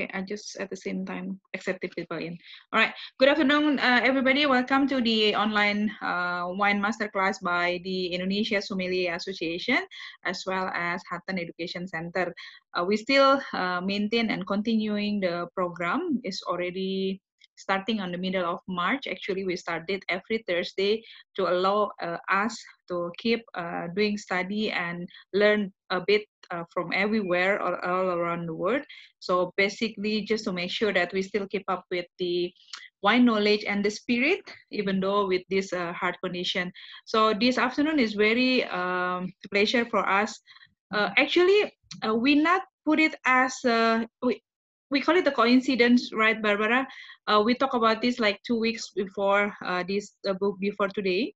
[0.00, 2.32] Okay, I just at the same time accepted people in.
[2.72, 2.96] All right.
[3.20, 4.46] Good afternoon, uh, everybody.
[4.46, 9.84] Welcome to the online uh, wine masterclass by the Indonesia Sommelier Association,
[10.24, 12.32] as well as Hatton Education Center.
[12.72, 16.16] Uh, we still uh, maintain and continuing the program.
[16.24, 17.20] It's already
[17.60, 19.04] starting on the middle of March.
[19.04, 21.04] Actually, we started every Thursday
[21.36, 22.56] to allow uh, us
[22.88, 25.04] to keep uh, doing study and
[25.36, 28.82] learn a bit uh, from everywhere or all around the world.
[29.20, 32.52] So basically, just to make sure that we still keep up with the
[33.02, 36.72] wine knowledge and the spirit, even though with this uh, heart condition.
[37.04, 40.38] So this afternoon is very um, pleasure for us.
[40.94, 41.72] Uh, actually,
[42.06, 44.42] uh, we not put it as uh, we,
[44.90, 46.86] we call it a coincidence, right, Barbara?
[47.26, 51.32] Uh, we talk about this like two weeks before uh, this book before today,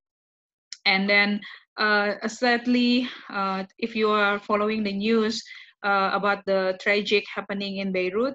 [0.85, 1.41] and then
[1.79, 5.43] uh, sadly, uh, if you are following the news
[5.85, 8.35] uh, about the tragic happening in Beirut,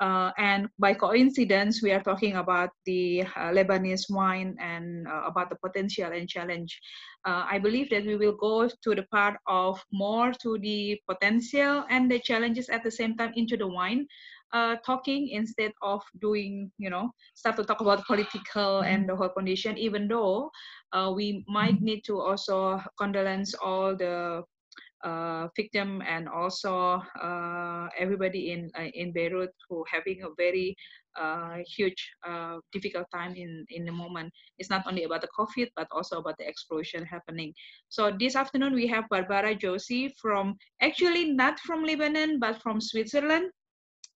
[0.00, 5.50] uh, and by coincidence, we are talking about the uh, Lebanese wine and uh, about
[5.50, 6.80] the potential and challenge.
[7.24, 12.10] I believe that we will go to the part of more to the potential and
[12.10, 14.06] the challenges at the same time into the wine
[14.52, 18.88] uh, talking instead of doing, you know, start to talk about political mm-hmm.
[18.92, 20.50] and the whole condition, even though
[20.92, 21.84] uh, we might mm-hmm.
[21.84, 24.42] need to also condolence all the
[25.04, 30.76] uh, victim and also uh, everybody in uh, in Beirut who having a very
[31.18, 34.32] uh, huge uh, difficult time in in the moment.
[34.58, 37.54] It's not only about the COVID but also about the explosion happening.
[37.88, 43.50] So this afternoon we have Barbara Josie from actually not from Lebanon but from Switzerland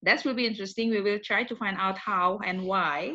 [0.02, 0.90] that will be interesting.
[0.90, 3.14] We will try to find out how and why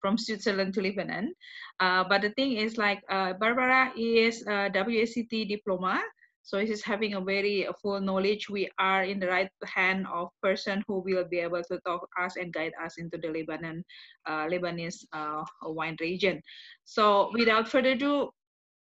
[0.00, 1.34] from Switzerland to Lebanon.
[1.80, 6.00] Uh, but the thing is like uh, Barbara is a WSET diploma.
[6.42, 8.48] So she's having a very full knowledge.
[8.48, 12.36] We are in the right hand of person who will be able to talk us
[12.36, 13.84] and guide us into the Lebanon,
[14.24, 16.40] uh, Lebanese uh, wine region.
[16.84, 18.30] So without further ado,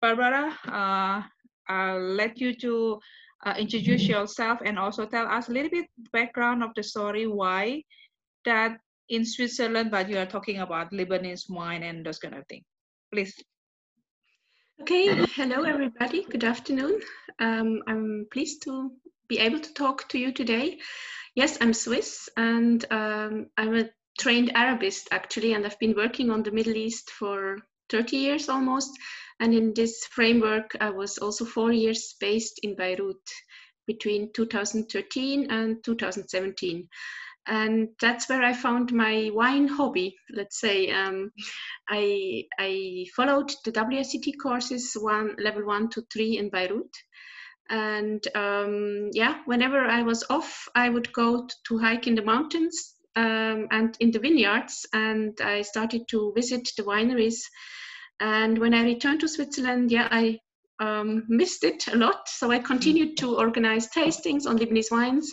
[0.02, 1.24] Barbara, uh,
[1.68, 3.00] I'll let you to
[3.46, 7.84] uh, introduce yourself and also tell us a little bit background of the story why
[8.46, 12.64] that in Switzerland, but you are talking about Lebanese wine and those kind of thing.
[13.12, 13.34] Please.
[14.82, 16.24] Okay, hello everybody.
[16.24, 17.00] Good afternoon.
[17.40, 18.92] Um, I'm pleased to
[19.28, 20.80] be able to talk to you today.
[21.36, 26.44] Yes, I'm Swiss and um, I'm a trained Arabist actually, and I've been working on
[26.44, 27.58] the Middle East for
[27.90, 28.92] 30 years almost.
[29.40, 33.22] And in this framework, I was also four years based in Beirut
[33.86, 36.88] between 2013 and 2017.
[37.48, 40.92] And that's where I found my wine hobby, let's say.
[40.92, 41.32] Um,
[41.90, 46.92] I, I followed the WSET courses, one level one to three in Beirut.
[47.70, 52.96] And um, yeah, whenever I was off, I would go to hike in the mountains
[53.16, 54.86] um, and in the vineyards.
[54.94, 57.40] And I started to visit the wineries
[58.20, 60.40] and when I returned to Switzerland, yeah, I
[60.80, 62.28] um, missed it a lot.
[62.30, 65.32] So I continued to organize tastings on Lebanese wines.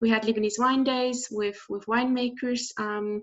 [0.00, 2.62] We had Lebanese wine days with with winemakers.
[2.78, 3.22] Um,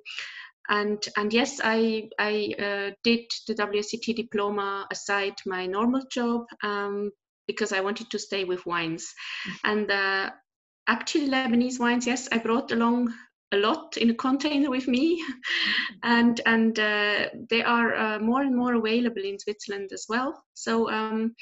[0.69, 7.12] and and yes, I I uh, did the WSET diploma aside my normal job um,
[7.47, 9.13] because I wanted to stay with wines.
[9.63, 10.31] And uh,
[10.88, 13.13] actually, Lebanese wines, yes, I brought along
[13.53, 15.24] a lot in a container with me
[16.03, 20.90] and and uh, they are uh, more and more available in Switzerland as well so
[20.90, 21.36] um,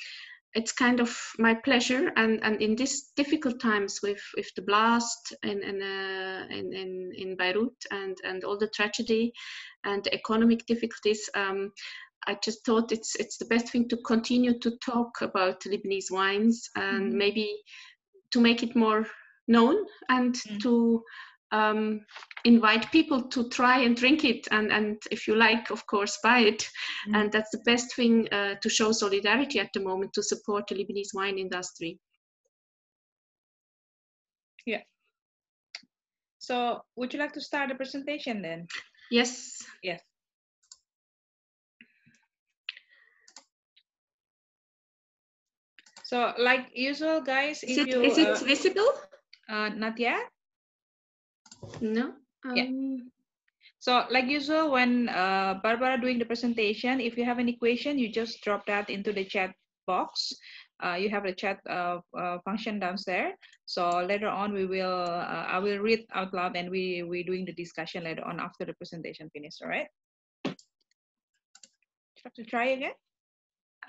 [0.53, 5.33] it's kind of my pleasure and and in these difficult times with with the blast
[5.43, 9.31] in in, uh, in, in, in Beirut and and all the tragedy
[9.85, 11.71] and the economic difficulties um,
[12.27, 16.69] I just thought it's it's the best thing to continue to talk about Lebanese wines
[16.75, 17.17] and mm-hmm.
[17.17, 17.61] maybe
[18.31, 19.07] to make it more
[19.47, 19.77] known
[20.09, 20.57] and mm-hmm.
[20.59, 21.03] to
[21.51, 22.01] um,
[22.45, 26.39] invite people to try and drink it and, and if you like of course buy
[26.39, 26.67] it.
[27.07, 27.15] Mm.
[27.15, 30.75] and that's the best thing uh, to show solidarity at the moment to support the
[30.75, 31.99] lebanese wine industry.
[34.65, 34.81] Yeah.
[36.39, 38.67] So would you like to start the presentation then?
[39.09, 39.63] Yes.
[39.83, 40.01] Yes.
[46.03, 48.93] So like usual guys is it, you is it uh, visible?
[49.49, 50.29] Uh, not yet
[51.81, 52.13] no.
[52.45, 52.55] Um...
[52.55, 52.67] Yeah.
[53.79, 58.11] So like usual, when uh, Barbara doing the presentation, if you have any question, you
[58.11, 59.55] just drop that into the chat
[59.87, 60.33] box.
[60.83, 63.33] Uh, you have the chat uh, uh, function downstairs.
[63.65, 67.45] So later on, we will uh, I will read out loud, and we we doing
[67.45, 69.61] the discussion later on after the presentation finished.
[69.63, 69.87] All right.
[72.23, 72.93] Have to try again.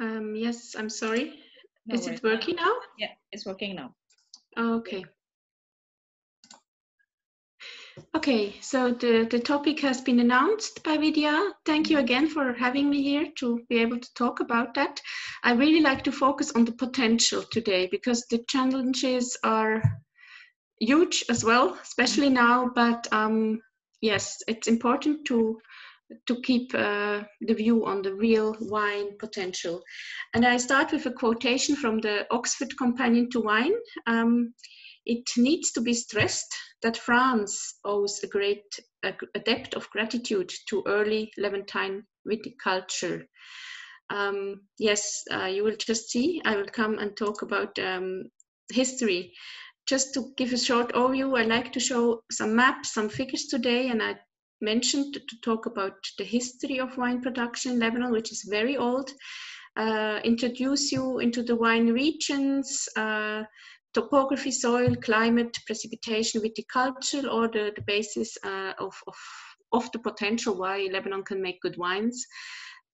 [0.01, 1.39] Um, yes, I'm sorry.
[1.85, 2.73] No Is it working now?
[2.99, 3.95] Yeah, it's working now.
[4.57, 5.05] Okay.
[8.15, 11.53] Okay, so the, the topic has been announced by Vidya.
[11.67, 15.01] Thank you again for having me here to be able to talk about that.
[15.43, 19.83] I really like to focus on the potential today because the challenges are
[20.81, 22.71] huge as well, especially now.
[22.75, 23.61] But um,
[24.01, 25.59] yes, it's important to
[26.27, 29.83] to keep uh, the view on the real wine potential.
[30.35, 33.73] And I start with a quotation from the Oxford Companion to Wine.
[34.07, 34.53] Um,
[35.07, 38.65] it needs to be stressed that France owes a great
[39.05, 43.25] a, a debt of gratitude to early Levantine viticulture.
[44.11, 46.41] Um, yes, uh, you will just see.
[46.45, 48.25] I will come and talk about um,
[48.71, 49.33] history.
[49.87, 53.89] Just to give a short overview, I like to show some maps, some figures today,
[53.89, 54.17] and I
[54.61, 59.11] mentioned to talk about the history of wine production in Lebanon, which is very old.
[59.75, 63.43] Uh, introduce you into the wine regions, uh,
[63.95, 69.17] topography, soil, climate, precipitation, viticulture, or the, the basis uh, of, of,
[69.73, 72.27] of the potential why Lebanon can make good wines.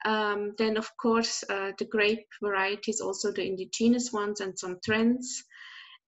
[0.05, 5.43] Um, then, of course, uh, the grape varieties, also the indigenous ones, and some trends.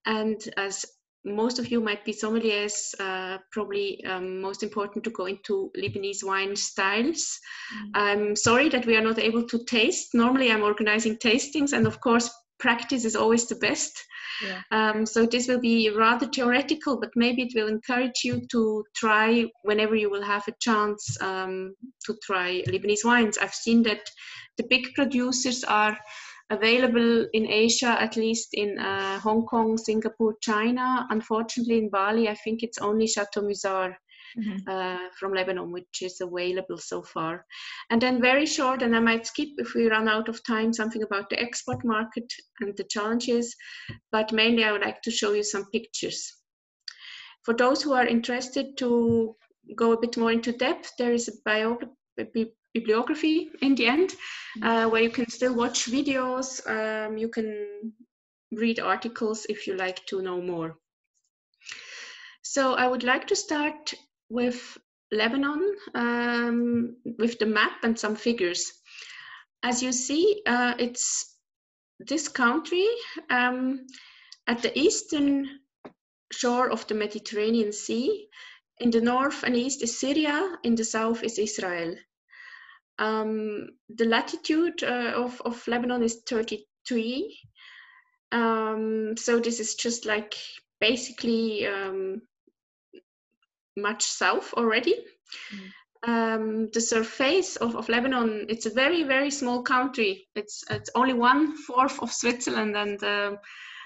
[0.06, 0.86] And as
[1.26, 6.24] most of you might be sommeliers, uh, probably um, most important to go into Lebanese
[6.24, 7.40] wine styles.
[7.74, 7.90] Mm.
[7.96, 10.14] I'm sorry that we are not able to taste.
[10.14, 14.06] Normally, I'm organizing tastings, and of course, practice is always the best.
[14.44, 14.62] Yeah.
[14.72, 19.46] Um, so this will be rather theoretical, but maybe it will encourage you to try
[19.64, 21.76] whenever you will have a chance um,
[22.06, 23.38] to try Lebanese wines.
[23.38, 24.02] I've seen that
[24.58, 25.98] the big producers are
[26.50, 31.06] available in Asia, at least in uh, Hong Kong, Singapore, China.
[31.10, 33.94] Unfortunately, in Bali, I think it's only Chateau Musar
[34.38, 34.70] mm-hmm.
[34.70, 37.46] uh, from Lebanon, which is available so far.
[37.90, 41.04] And then very short, and I might skip if we run out of time, something
[41.04, 43.56] about the export market and the challenges,
[44.12, 46.34] but mainly I would like to show you some pictures.
[47.44, 49.36] For those who are interested to
[49.76, 54.64] go a bit more into depth, there is a biography bibliography in the end, mm-hmm.
[54.64, 56.62] uh, where you can still watch videos.
[56.70, 57.94] Um, you can
[58.52, 60.78] read articles if you like to know more.
[62.42, 63.94] So I would like to start
[64.30, 64.78] with
[65.12, 68.72] Lebanon um, with the map and some figures.
[69.64, 71.36] As you see, uh, it's
[72.00, 72.88] this country
[73.30, 73.86] um,
[74.48, 75.60] at the eastern
[76.32, 78.28] shore of the Mediterranean Sea.
[78.80, 81.96] In the north and east is Syria, in the south is Israel.
[82.98, 87.38] Um, the latitude uh, of, of Lebanon is 33.
[88.32, 90.36] Um, so this is just like
[90.80, 92.22] basically um,
[93.78, 94.96] much south already.
[95.54, 95.72] Mm.
[96.08, 100.28] Um, the surface of, of Lebanon, it's a very, very small country.
[100.36, 102.78] It's, it's only one fourth of Switzerland.
[102.78, 103.36] And uh,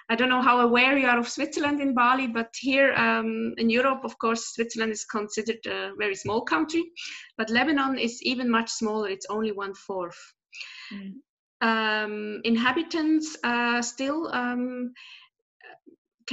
[0.09, 3.69] I don't know how aware you are of Switzerland in Bali, but here um, in
[3.69, 6.83] Europe, of course, Switzerland is considered a very small country.
[7.37, 9.09] But Lebanon is even much smaller.
[9.09, 10.19] It's only one fourth.
[10.93, 11.13] Mm.
[11.61, 14.93] Um, inhabitants uh, still um,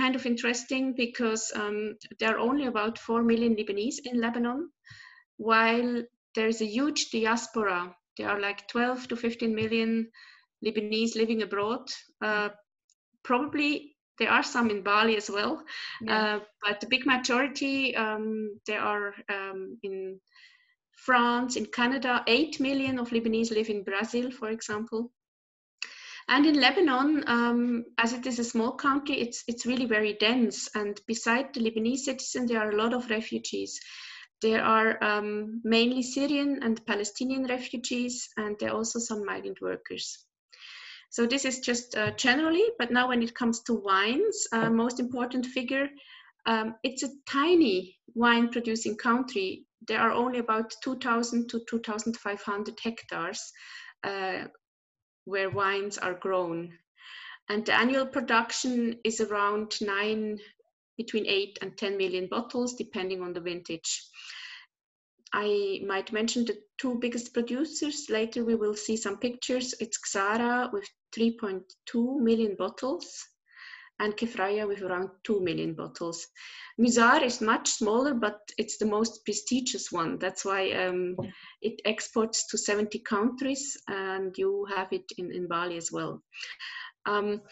[0.01, 4.71] kind of interesting because um, there are only about 4 million Lebanese in Lebanon,
[5.37, 6.03] while
[6.35, 7.95] there is a huge diaspora.
[8.17, 10.11] There are like 12 to 15 million
[10.65, 11.89] Lebanese living abroad.
[12.23, 12.49] Uh,
[13.23, 15.63] probably there are some in Bali as well,
[16.03, 16.37] yeah.
[16.37, 20.21] uh, but the big majority um, there are um, in
[20.97, 22.23] France, in Canada.
[22.27, 25.11] 8 million of Lebanese live in Brazil, for example.
[26.31, 30.69] And in Lebanon, um, as it is a small country, it's, it's really very dense.
[30.77, 33.81] And beside the Lebanese citizens, there are a lot of refugees.
[34.41, 40.25] There are um, mainly Syrian and Palestinian refugees, and there are also some migrant workers.
[41.11, 45.01] So this is just uh, generally, but now when it comes to wines, uh, most
[45.01, 45.89] important figure,
[46.47, 49.67] um, it's a tiny wine producing country.
[49.89, 53.53] There are only about 2,000 to 2,500 hectares
[54.05, 54.45] uh,
[55.25, 56.79] where wines are grown.
[57.49, 60.39] And the annual production is around nine,
[60.97, 64.03] between eight and 10 million bottles, depending on the vintage.
[65.33, 68.07] I might mention the two biggest producers.
[68.11, 69.75] Later we will see some pictures.
[69.81, 73.27] It's Ksara with 3.2 million bottles
[74.01, 76.27] and Kefraya with around 2 million bottles.
[76.81, 80.19] Musar is much smaller, but it's the most prestigious one.
[80.19, 81.17] That's why um,
[81.61, 86.23] it exports to 70 countries, and you have it in, in Bali as well.
[87.05, 87.43] Um,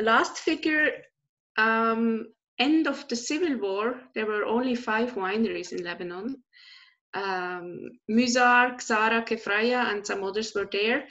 [0.00, 0.90] last figure,
[1.56, 2.26] um,
[2.60, 6.36] end of the civil war, there were only five wineries in Lebanon.
[7.14, 11.08] Um, Musar, Ksara, Kefraya, and some others were there.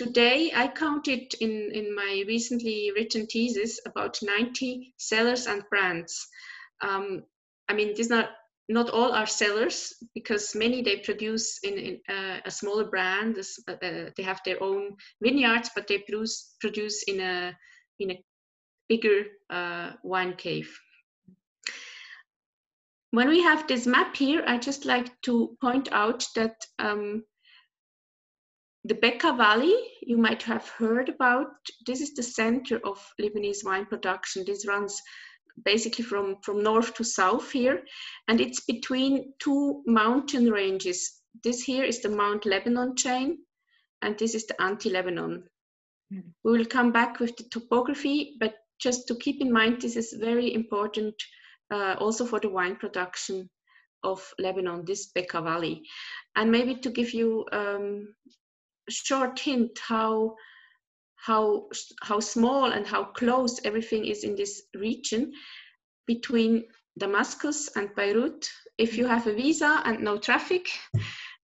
[0.00, 6.26] Today, I counted in, in my recently written thesis about 90 cellars and brands.
[6.80, 7.24] Um,
[7.68, 8.30] I mean, these are
[8.70, 13.36] not all are cellars because many they produce in, in uh, a smaller brand.
[13.68, 17.54] Uh, uh, they have their own vineyards, but they produce produce in a
[17.98, 18.24] in a
[18.88, 20.80] bigger uh, wine cave.
[23.10, 27.22] When we have this map here, I just like to point out that um,
[28.84, 31.48] the Bekaa Valley, you might have heard about.
[31.86, 34.44] This is the center of Lebanese wine production.
[34.46, 35.00] This runs
[35.64, 37.82] basically from, from north to south here.
[38.28, 41.20] And it's between two mountain ranges.
[41.44, 43.38] This here is the Mount Lebanon chain,
[44.02, 45.44] and this is the Anti-Lebanon.
[46.12, 46.24] Mm.
[46.42, 50.12] We will come back with the topography, but just to keep in mind, this is
[50.18, 51.14] very important
[51.70, 53.48] uh, also for the wine production
[54.02, 55.82] of Lebanon, this Bekaa Valley.
[56.34, 58.14] And maybe to give you um,
[58.90, 60.34] short hint how
[61.16, 61.68] how
[62.02, 65.32] how small and how close everything is in this region
[66.06, 66.64] between
[66.98, 68.48] Damascus and Beirut.
[68.78, 70.68] If you have a visa and no traffic,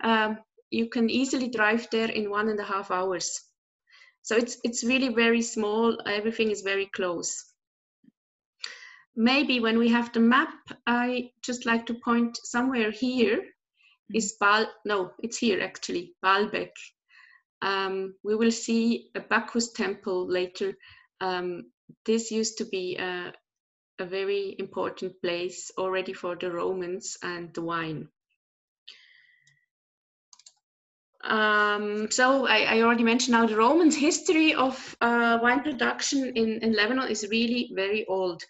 [0.02, 0.38] um,
[0.70, 3.40] you can easily drive there in one and a half hours.
[4.22, 5.96] So it's it's really very small.
[6.06, 7.44] Everything is very close.
[9.14, 10.54] Maybe when we have the map,
[10.86, 13.44] I just like to point somewhere here
[14.12, 14.66] is Bal.
[14.84, 16.72] No, it's here actually, Baalbek.
[17.66, 20.75] Um, we will see a Bacchus temple later.
[21.20, 21.73] Um,
[22.04, 23.32] this used to be a,
[23.99, 28.08] a very important place already for the Romans and the wine.
[31.25, 36.62] Um, so I, I, already mentioned now the Romans' history of uh, wine production in,
[36.62, 38.44] in, Lebanon is really very old.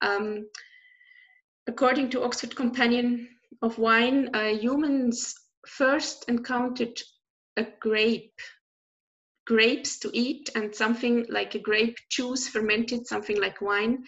[0.00, 0.46] Um,
[1.66, 3.28] according to Oxford Companion
[3.62, 5.34] of Wine, uh, humans
[5.66, 7.00] first encountered
[7.56, 8.40] a grape,
[9.50, 14.04] grapes to eat, and something like a grape juice fermented, something like wine,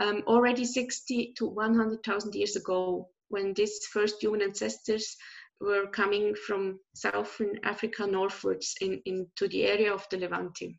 [0.00, 5.14] um, already 60 to 100,000 years ago, when these first human ancestors
[5.60, 10.78] were coming from southern Africa northwards in, into the area of the Levante.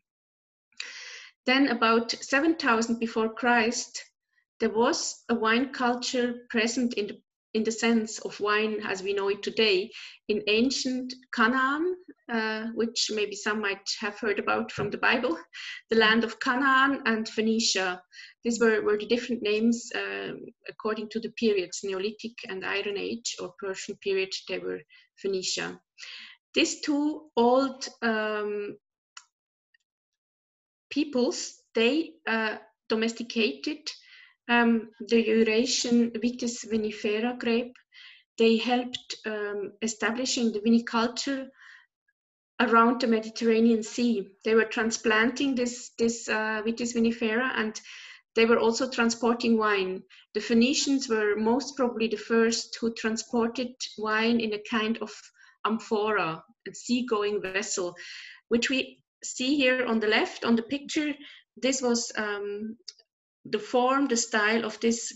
[1.46, 4.04] Then, about 7,000 before Christ,
[4.58, 7.20] there was a wine culture present in the
[7.54, 9.90] in the sense of wine as we know it today
[10.28, 11.96] in ancient Canaan,
[12.32, 15.36] uh, which maybe some might have heard about from the Bible,
[15.90, 18.00] the land of Canaan and Phoenicia.
[18.44, 20.32] These were, were the different names uh,
[20.68, 24.80] according to the periods, Neolithic and Iron Age or Persian period, they were
[25.16, 25.80] Phoenicia.
[26.54, 28.76] These two old um,
[30.90, 32.56] peoples, they uh,
[32.88, 33.88] domesticated
[34.50, 37.76] um, the Eurasian Vitis vinifera grape.
[38.36, 41.48] They helped um, establishing the viniculture
[42.60, 44.28] around the Mediterranean Sea.
[44.44, 47.80] They were transplanting this, this uh, Vitis vinifera and
[48.34, 50.02] they were also transporting wine.
[50.34, 55.12] The Phoenicians were most probably the first who transported wine in a kind of
[55.64, 57.94] amphora, a seagoing vessel,
[58.48, 61.12] which we see here on the left on the picture.
[61.56, 62.76] This was um,
[63.44, 65.12] the form, the style of these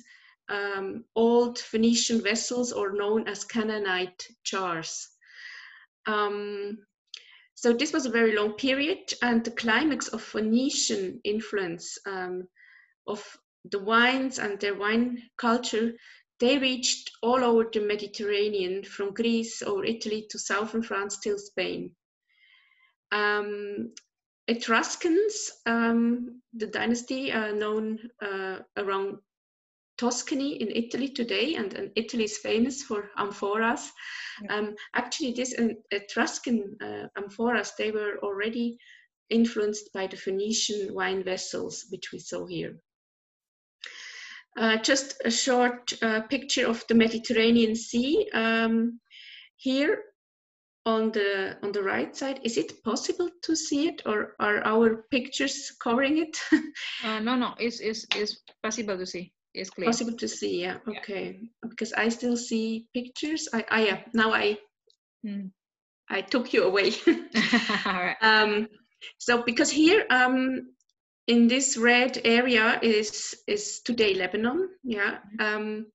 [0.49, 5.09] um, old Phoenician vessels or known as Canaanite jars.
[6.07, 6.78] Um,
[7.54, 12.49] so this was a very long period and the climax of Phoenician influence um,
[13.07, 13.25] of
[13.71, 15.93] the wines and their wine culture,
[16.40, 21.95] they reached all over the Mediterranean from Greece or Italy to southern France till Spain.
[23.12, 23.93] Um,
[24.46, 29.18] Etruscans, um, the dynasty uh, known uh, around
[29.96, 33.88] Tuscany in Italy today, and, and, Italy is famous for amphoras.
[34.42, 34.56] Yeah.
[34.56, 38.76] Um, actually, this uh, Etruscan uh, amphoras, they were already
[39.30, 42.76] influenced by the Phoenician wine vessels, which we saw here.
[44.56, 48.28] Uh, just a short uh, picture of the Mediterranean Sea.
[48.32, 49.00] Um,
[49.56, 50.02] here
[50.86, 55.04] on the on the right side is it possible to see it or are our
[55.10, 56.38] pictures covering it
[57.04, 60.76] uh, no no it's, it's it's possible to see it's clear possible to see yeah
[60.86, 61.68] okay yeah.
[61.68, 64.58] because i still see pictures i i yeah now i
[65.24, 65.50] mm.
[66.10, 66.92] i took you away
[67.86, 68.16] right.
[68.20, 68.68] um
[69.18, 70.68] so because here um
[71.26, 75.56] in this red area is is today lebanon yeah mm-hmm.
[75.56, 75.86] um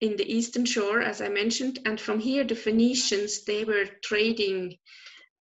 [0.00, 4.76] in the eastern shore, as I mentioned, and from here the Phoenicians they were trading.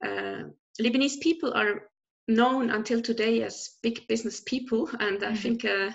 [0.06, 0.44] Uh,
[0.82, 1.90] Lebanese people are
[2.28, 5.36] known until today as big business people, and I mm-hmm.
[5.36, 5.92] think, uh,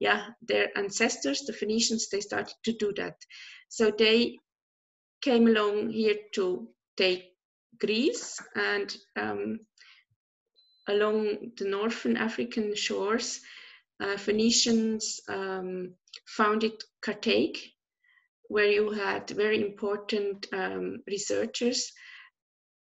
[0.00, 3.16] yeah, their ancestors, the Phoenicians, they started to do that.
[3.68, 4.38] So they
[5.22, 7.24] came along here to take
[7.78, 9.60] Greece and um,
[10.88, 13.40] along the northern African shores,
[14.00, 15.94] uh, Phoenicians um,
[16.26, 17.72] founded Carthage
[18.50, 21.92] where you had very important um, researchers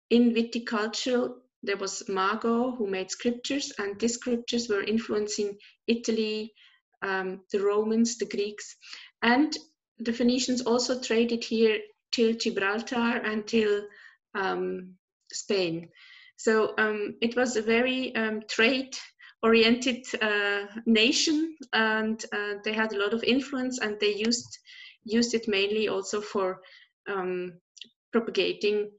[0.10, 1.34] in viticulture.
[1.62, 6.53] There was Mago who made scriptures, and these scriptures were influencing Italy,
[7.01, 8.77] um, the Romans, the Greeks,
[9.22, 9.55] and
[10.00, 11.79] the Phoenicians also traded here
[12.13, 13.81] till Gibraltar until
[14.34, 14.96] um,
[15.34, 15.89] Spain.
[16.38, 18.96] So um, it was a very um, trade
[19.43, 24.58] oriented uh, nation and uh, they had a lot of influence and they used
[25.03, 26.62] used it mainly also for
[27.08, 27.53] um,
[28.12, 28.91] propagating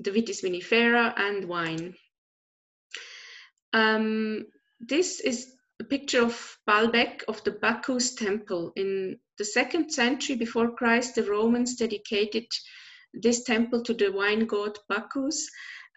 [0.00, 1.94] the vitis vinifera and wine.
[3.72, 4.46] Um,
[4.80, 8.72] this is a picture of Baalbek of the Bacchus temple.
[8.76, 12.46] In the second century before Christ, the Romans dedicated
[13.14, 15.48] this temple to the wine god Bacchus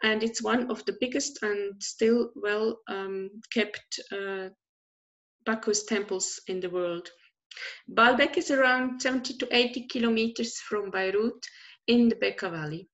[0.04, 4.50] and it's one of the biggest and still well um, kept uh,
[5.46, 7.10] Bacchus temples in the world.
[7.92, 11.46] Baalbek is around 70 to 80 kilometers from Beirut
[11.88, 12.88] in the Bekaa Valley.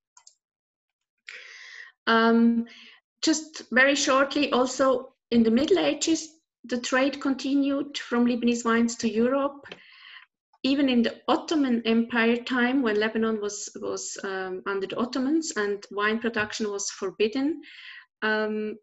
[2.08, 2.66] Um,
[3.22, 6.28] just very shortly, also in the Middle Ages,
[6.66, 9.66] the trade continued from Lebanese wines to Europe
[10.64, 15.84] even in the Ottoman Empire time, when Lebanon was was um, under the Ottomans and
[15.92, 17.62] wine production was forbidden,
[18.22, 18.78] um,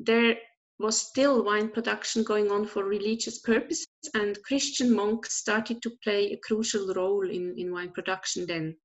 [0.00, 0.36] there
[0.82, 6.32] was still wine production going on for religious purposes, and Christian monks started to play
[6.32, 8.76] a crucial role in, in wine production then.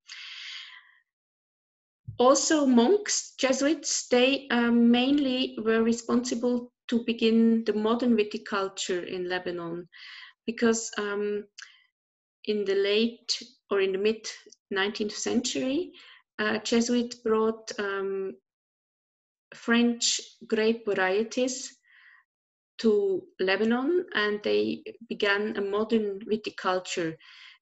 [2.20, 9.88] Also, monks, Jesuits, they um, mainly were responsible to begin the modern viticulture in Lebanon
[10.46, 11.44] because um,
[12.46, 14.28] in the late or in the mid
[14.74, 15.92] 19th century,
[16.40, 18.34] uh, Jesuit brought um,
[19.54, 21.77] French grape varieties
[22.80, 27.16] to Lebanon and they began a modern viticulture.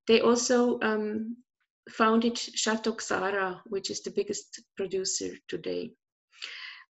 [0.07, 1.37] They also um,
[1.89, 5.91] founded Chateau Ksara, which is the biggest producer today.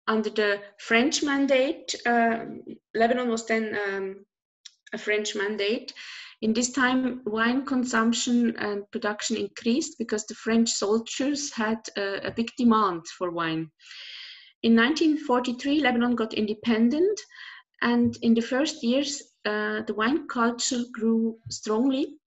[0.07, 2.45] Under the French mandate, uh,
[2.95, 4.25] Lebanon was then um,
[4.93, 5.93] a French mandate.
[6.41, 12.31] In this time, wine consumption and production increased because the French soldiers had a, a
[12.31, 13.69] big demand for wine.
[14.63, 17.19] In 1943, Lebanon got independent,
[17.81, 22.17] and in the first years, uh, the wine culture grew strongly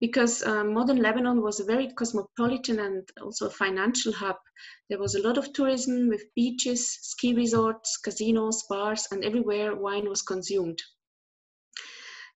[0.00, 4.36] because uh, modern Lebanon was a very cosmopolitan and also a financial hub.
[4.88, 10.08] There was a lot of tourism with beaches, ski resorts, casinos, bars, and everywhere wine
[10.08, 10.80] was consumed.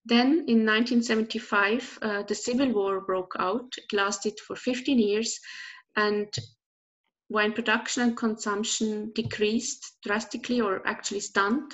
[0.05, 3.73] Then in 1975, uh, the Civil War broke out.
[3.77, 5.39] It lasted for 15 years
[5.95, 6.31] and
[7.29, 11.73] wine production and consumption decreased drastically or actually stunned.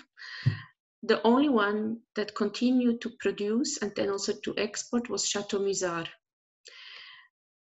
[1.04, 6.08] The only one that continued to produce and then also to export was Chateau Musar.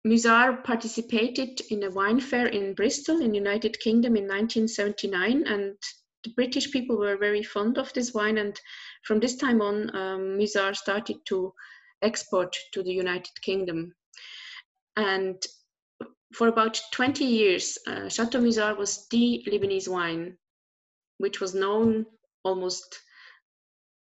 [0.06, 5.76] Musar participated in a wine fair in Bristol in United Kingdom in 1979 and
[6.24, 8.60] the British people were very fond of this wine and
[9.04, 11.52] from this time on, um, Musar started to
[12.02, 13.94] export to the United Kingdom.
[14.96, 15.42] And
[16.34, 20.36] for about 20 years, uh, Chateau Musar was the Lebanese wine,
[21.18, 22.06] which was known
[22.44, 23.00] almost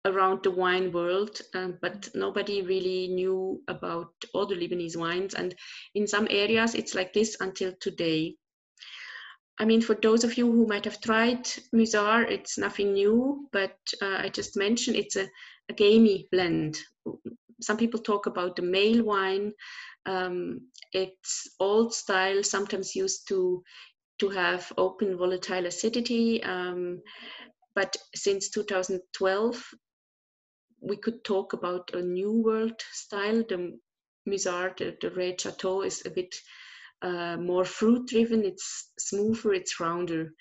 [0.05, 5.33] around the wine world, um, but nobody really knew about all the Lebanese wines.
[5.33, 5.53] And
[5.93, 8.35] in some areas, it's like this until today.
[9.59, 13.77] I mean, for those of you who might have tried Musar, it's nothing new, but
[14.01, 15.27] uh, I just mentioned it's a,
[15.69, 16.79] a gamey blend.
[17.61, 19.53] Some people talk about the male wine.
[20.07, 20.61] Um,
[20.93, 23.63] it's old style, sometimes used to
[24.19, 26.43] to have open volatile acidity.
[26.43, 27.01] Um,
[27.75, 29.63] but since 2012,
[30.81, 33.43] we could talk about a new world style.
[33.47, 33.79] The
[34.27, 36.35] Musar, the, the red chateau, is a bit
[37.01, 40.33] uh, more fruit driven, it's smoother, it's rounder.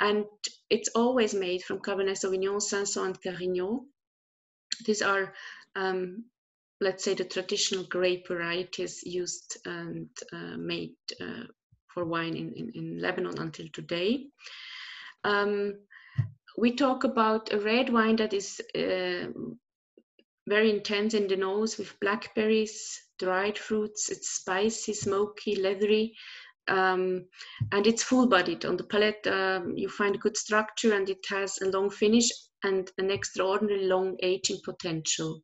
[0.00, 0.24] And
[0.68, 3.80] it's always made from Cabernet Sauvignon, Cinsault, and Carignan.
[4.84, 5.32] These are,
[5.76, 6.24] um,
[6.80, 11.44] let's say, the traditional grape varieties used and uh, made uh,
[11.94, 14.26] for wine in, in, in, Lebanon until today.
[15.24, 15.74] Um,
[16.56, 19.28] we talk about a red wine that is uh,
[20.48, 24.10] very intense in the nose with blackberries, dried fruits.
[24.10, 26.14] It's spicy, smoky, leathery,
[26.68, 27.26] um,
[27.70, 28.64] and it's full-bodied.
[28.64, 32.28] On the palate, um, you find good structure, and it has a long finish
[32.64, 35.42] and an extraordinarily long aging potential.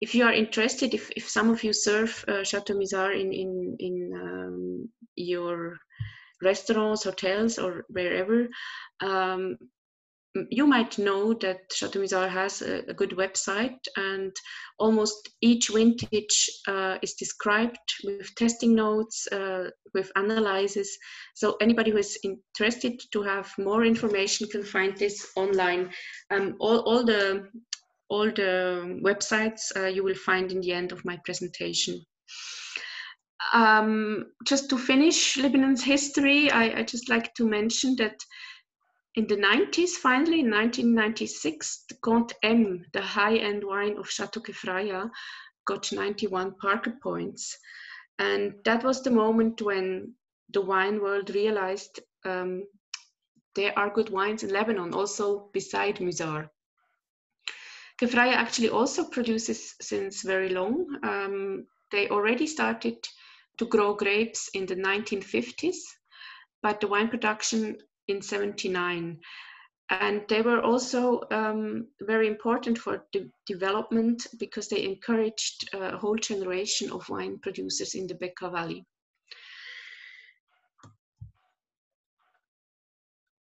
[0.00, 3.76] If you are interested, if, if some of you serve uh, Chateau Musar in in
[3.78, 5.78] in um, your
[6.42, 8.48] restaurants, hotels, or wherever,
[9.00, 9.56] um,
[10.50, 14.32] you might know that Chateau has a, a, good website, and
[14.78, 20.96] almost each vintage uh, is described with testing notes, uh, with analyses.
[21.34, 25.90] So anybody who is interested to have more information can find this online.
[26.30, 27.48] Um, all, all the
[28.08, 32.04] all the websites uh, you will find in the end of my presentation.
[33.52, 38.16] Um, just to finish Lebanon's history, I, I just like to mention that
[39.14, 45.08] in the 90s, finally, in 1996, the Comte M, the high-end wine of Chateau Kefraya,
[45.66, 47.56] got 91 Parker points.
[48.18, 50.14] And that was the moment when
[50.52, 52.64] the wine world realized um,
[53.54, 56.48] there are good wines in Lebanon, also beside Musar.
[58.00, 60.86] Kefraya actually also produces since very long.
[61.04, 62.96] Um, they already started
[63.58, 65.76] to grow grapes in the 1950s,
[66.62, 69.20] but the wine production in 79
[69.90, 76.16] and they were also um, very important for the development because they encouraged a whole
[76.16, 78.86] generation of wine producers in the Bekaa Valley.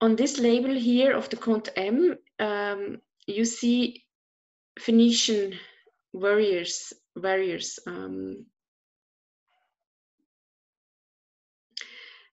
[0.02, 4.04] On this label here of the Comte M, um, you see
[4.78, 5.58] Phoenician
[6.12, 8.46] warriors, warriors um,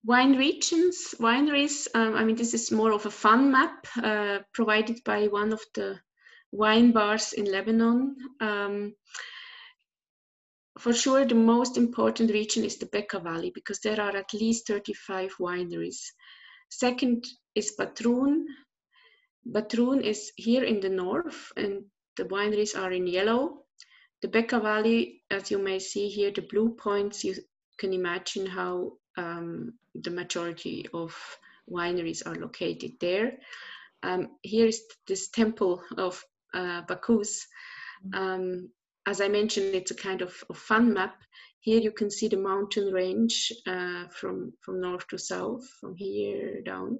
[0.04, 5.04] Wine regions, wineries, um, I mean, this is more of a fun map uh, provided
[5.04, 6.00] by one of the
[6.52, 8.16] wine bars in Lebanon.
[8.40, 8.94] Um,
[10.78, 14.66] for sure, the most important region is the Bekaa Valley because there are at least
[14.66, 15.98] 35 wineries.
[16.70, 18.44] Second is Batroun.
[19.46, 21.84] Batroun is here in the north and
[22.16, 23.64] the wineries are in yellow.
[24.22, 27.34] The Bekaa Valley, as you may see here, the blue points, you
[27.78, 31.14] can imagine how um, the majority of
[31.70, 33.32] wineries are located there.
[34.02, 36.22] Um, here is this temple of
[36.54, 37.46] uh, Bacchus.
[38.14, 38.70] Um,
[39.06, 41.16] as I mentioned, it's a kind of, of, fun map.
[41.60, 46.62] Here you can see the mountain range uh, from, from north to south, from here
[46.62, 46.98] down.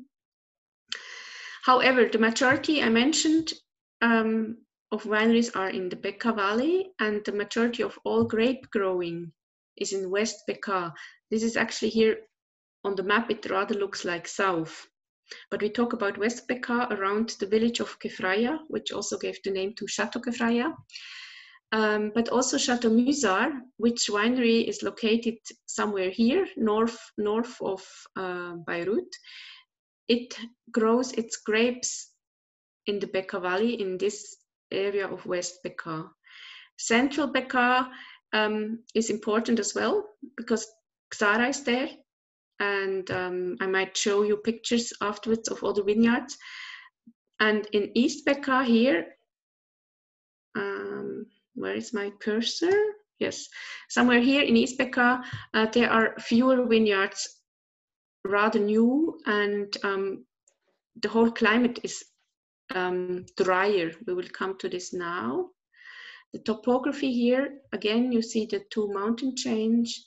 [1.63, 3.53] However, the majority I mentioned
[4.03, 4.59] um,
[4.93, 9.33] of wineries are in the Bekaa Valley, and the majority of all grape growing
[9.81, 10.93] is in West Bekaa.
[11.31, 12.19] This is actually here
[12.85, 14.87] on the map, it rather looks like south.
[15.51, 19.51] But we talk about West Bekaa around the village of Kefraya, which also gave the
[19.51, 20.75] name to Chateau Kefraya.
[21.73, 28.55] Um, but also Chateau Musar, which winery is located somewhere here, north, north of uh,
[28.67, 29.15] Beirut.
[30.09, 30.37] It
[30.73, 32.11] grows its grapes
[32.87, 34.37] in the Bekaa Valley in this
[34.73, 36.09] area of West Bekaa.
[36.77, 37.89] Central Bekaa
[38.33, 40.05] um, is important as well
[40.37, 40.67] because
[41.13, 41.89] Ksara is there
[42.61, 46.37] and um, I might show you pictures afterwards of all the vineyards.
[47.41, 49.07] And in East Bekaa here,
[50.57, 52.79] um, where is my cursor?
[53.19, 53.49] Yes,
[53.89, 55.23] somewhere here in East Bekaa,
[55.55, 57.41] uh, there are fewer vineyards,
[58.25, 60.27] rather new, and um,
[61.03, 62.05] the whole climate is
[62.75, 63.93] um, drier.
[64.07, 65.49] We will come to this now.
[66.33, 70.05] The topography here, again, you see the two mountain chains,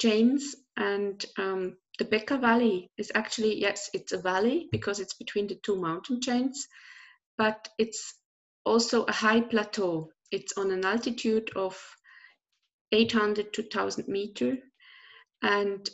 [0.00, 5.46] chains and um, the Bekaa Valley is actually, yes, it's a valley because it's between
[5.46, 6.66] the two mountain chains,
[7.36, 8.14] but it's
[8.64, 10.10] also a high plateau.
[10.30, 11.80] It's on an altitude of
[12.92, 14.58] 800 to 1000 meter.
[15.42, 15.88] And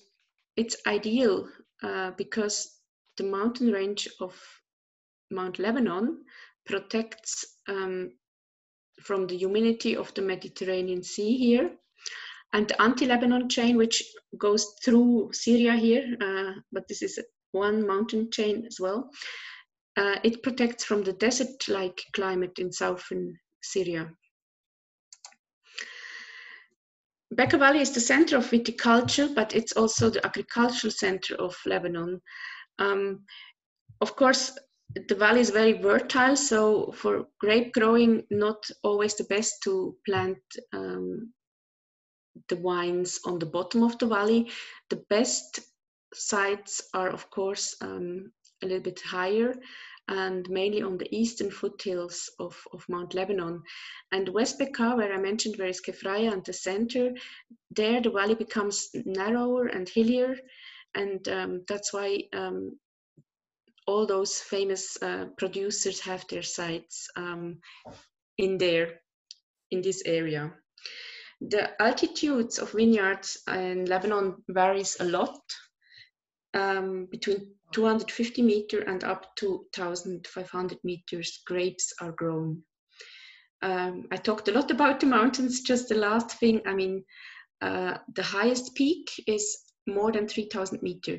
[0.57, 1.49] it's ideal
[1.83, 2.79] uh, because
[3.17, 4.39] the mountain range of
[5.31, 6.25] Mount Lebanon
[6.67, 8.13] protects um,
[9.01, 11.71] from the humidity of the Mediterranean Sea here
[12.53, 14.03] and the anti-Lebanon chain, which
[14.39, 17.19] goes through Syria here, uh, but this is
[17.53, 19.11] one mountain chain as well.
[19.97, 24.11] Uh, it protects from the desert-like climate in southern Syria.
[27.35, 32.21] Bekaa Valley is the center of viticulture, but it's also the agricultural center of Lebanon.
[32.79, 33.25] Um,
[34.01, 34.53] of course,
[34.95, 40.39] the valley is very fertile, so for grape growing, not always the best to plant
[40.73, 41.33] um,
[42.49, 44.51] the wines on the bottom of the valley.
[44.89, 45.61] The best
[46.15, 49.55] sites are, of course, um, a little bit higher
[50.09, 53.63] and mainly on the eastern foothills of, of Mount Lebanon.
[54.11, 57.13] And West Bekaa, where I mentioned where is Kefraya and the center,
[57.71, 60.37] there the valley becomes narrower and hillier.
[60.97, 62.77] And um, that's why um,
[63.91, 67.59] all those famous uh, producers have their sites um,
[68.37, 69.01] in there,
[69.71, 70.53] in this area.
[71.41, 75.41] The altitudes of vineyards in Lebanon varies a lot.
[76.55, 82.63] um, between 250 meter and up to 1500 meters grapes are grown.
[83.63, 85.61] Um, I talked a lot about the mountains.
[85.63, 87.05] Just the last thing, I mean,
[87.63, 91.19] uh, the highest peak is more than 3000 meter.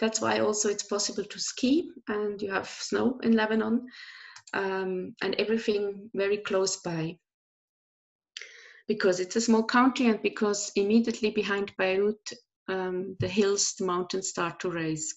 [0.00, 3.86] That's why also it's possible to ski and you have snow in Lebanon
[4.54, 7.18] um, and everything very close by.
[8.86, 12.32] Because it's a small country and because immediately behind Beirut,
[12.68, 15.12] um, the hills, the mountains start to rise.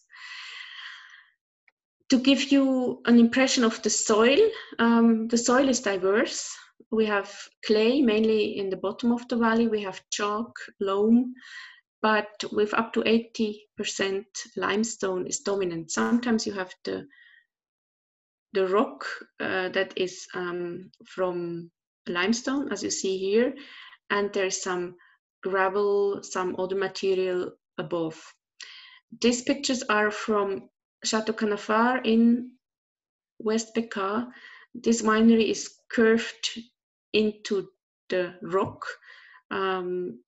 [2.09, 4.39] To give you an impression of the soil,
[4.79, 6.49] um, the soil is diverse.
[6.91, 7.33] We have
[7.65, 11.33] clay mainly in the bottom of the valley, we have chalk, loam,
[12.01, 14.23] but with up to 80%
[14.57, 15.91] limestone is dominant.
[15.91, 17.07] Sometimes you have the
[18.53, 19.05] the rock
[19.39, 21.71] uh, that is um, from
[22.07, 23.53] limestone, as you see here,
[24.09, 24.95] and there's some
[25.41, 28.21] gravel, some other material above.
[29.21, 30.69] These pictures are from
[31.03, 32.51] Chateau Kanafar in
[33.39, 34.27] West Bekaa.
[34.73, 36.59] This winery is curved
[37.13, 37.69] into
[38.09, 38.85] the rock.
[39.49, 40.19] Um,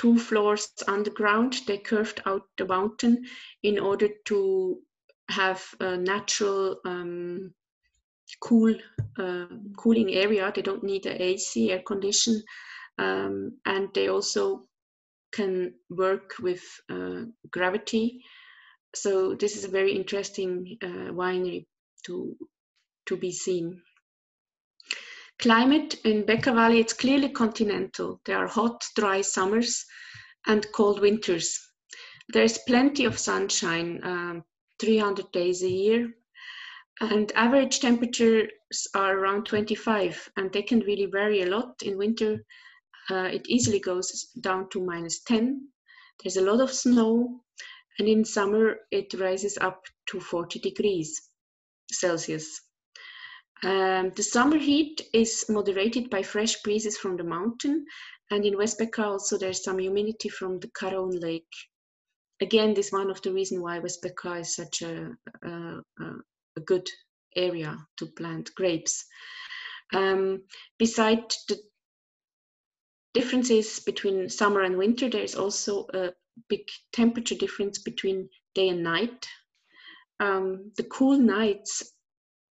[0.00, 3.22] two floors underground, they curved out the mountain
[3.62, 4.78] in order to
[5.28, 7.52] have a natural um,
[8.40, 8.74] cool
[9.18, 9.44] uh,
[9.76, 10.50] cooling area.
[10.54, 12.42] They don't need the AC air condition,
[12.96, 14.64] um, and they also
[15.32, 18.24] can work with uh, gravity.
[18.94, 21.66] So this is a very interesting uh, winery
[22.06, 22.36] to
[23.04, 23.82] to be seen.
[25.40, 28.20] Climate in Bekaa Valley, it's clearly continental.
[28.26, 29.86] There are hot, dry summers
[30.46, 31.58] and cold winters.
[32.28, 34.44] There's plenty of sunshine, um,
[34.80, 36.12] 300 days a year,
[37.00, 38.50] and average temperatures
[38.94, 41.82] are around 25, and they can really vary a lot.
[41.82, 42.44] In winter,
[43.10, 45.68] uh, it easily goes down to minus 10.
[46.22, 47.42] There's a lot of snow,
[47.98, 51.18] and in summer, it rises up to 40 degrees
[51.90, 52.60] Celsius.
[53.62, 57.84] Um, the summer heat is moderated by fresh breezes from the mountain,
[58.30, 61.52] and in West Bekaa also there's some humidity from the Qaraoun Lake.
[62.40, 66.60] Again, this is one of the reasons why West Bekaa is such a, a, a,
[66.64, 66.86] good
[67.36, 69.04] area to plant grapes.
[69.92, 70.42] Um,
[70.78, 71.58] beside the
[73.12, 76.12] differences between summer and winter, there's also a
[76.48, 79.26] big temperature difference between day and night.
[80.18, 81.92] Um, the cool nights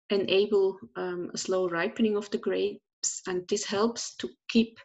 [0.09, 4.77] enable um, a slow ripening of the grapes, and this helps to keep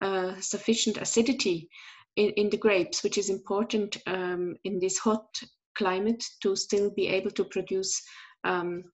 [0.00, 1.68] uh, sufficient acidity
[2.16, 5.28] in, in, the grapes, which is important um, in this hot
[5.76, 8.02] climate to still be able to produce
[8.44, 8.84] um,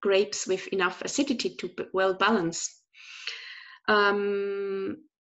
[0.00, 2.82] grapes with enough acidity to well balance.
[3.88, 4.98] Um,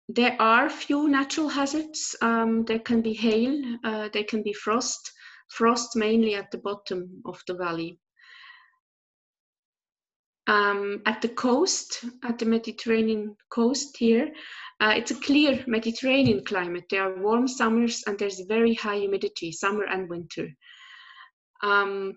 [0.10, 2.16] there are few natural hazards.
[2.22, 5.12] Um, there can be hail, uh, there can be frost,
[5.50, 8.00] frost mainly at the bottom of the valley.
[10.48, 14.32] Um, at the coast, at the Mediterranean coast here,
[14.80, 16.86] uh, it's a clear Mediterranean climate.
[16.90, 20.50] There are warm summers and there's very high humidity, summer and winter.
[21.64, 22.14] Um,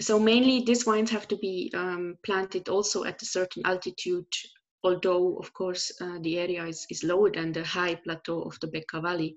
[0.00, 4.26] so mainly these wines have to be um, planted also at a certain altitude,
[4.82, 8.68] although of course uh, the area is, is lower than the high plateau of the
[8.68, 9.36] Bekaa Valley.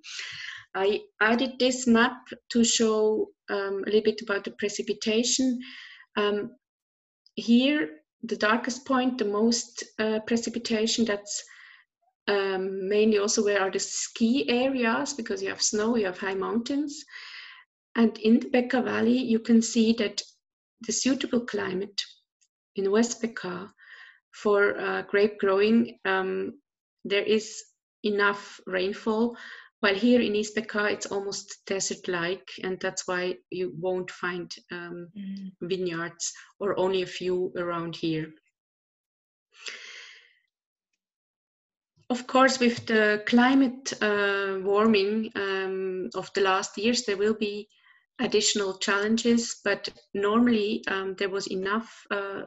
[0.74, 2.18] I added this map
[2.52, 5.60] to show um, a little bit about the precipitation.
[6.16, 6.52] Um,
[7.36, 7.90] here,
[8.24, 11.44] the darkest point, the most uh, precipitation, that's
[12.28, 16.36] um, mainly also where are the ski areas because you have snow, you have high
[16.36, 17.04] mountains.
[17.96, 20.22] And in the Bekaa Valley, you can see that
[20.82, 22.02] the suitable climate
[22.76, 23.70] in West Bekaa
[24.32, 26.54] for uh, grape growing, um,
[27.04, 27.64] there is
[28.04, 29.38] enough rainfall
[29.82, 35.52] while here in East it's almost desert-like, and that's why you won't find um, mm.
[35.62, 38.32] vineyards or only a few around here.
[42.12, 47.68] Of course, with the climate uh, warming um, of the last years, there will be
[48.20, 52.42] additional challenges, but normally um, there was enough uh,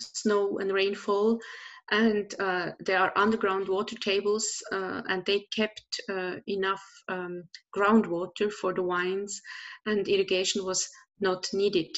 [0.00, 1.40] snow and rainfall
[1.90, 8.52] and uh, there are underground water tables uh, and they kept uh, enough um, groundwater
[8.52, 9.40] for the wines
[9.86, 10.88] and irrigation was
[11.20, 11.88] not needed.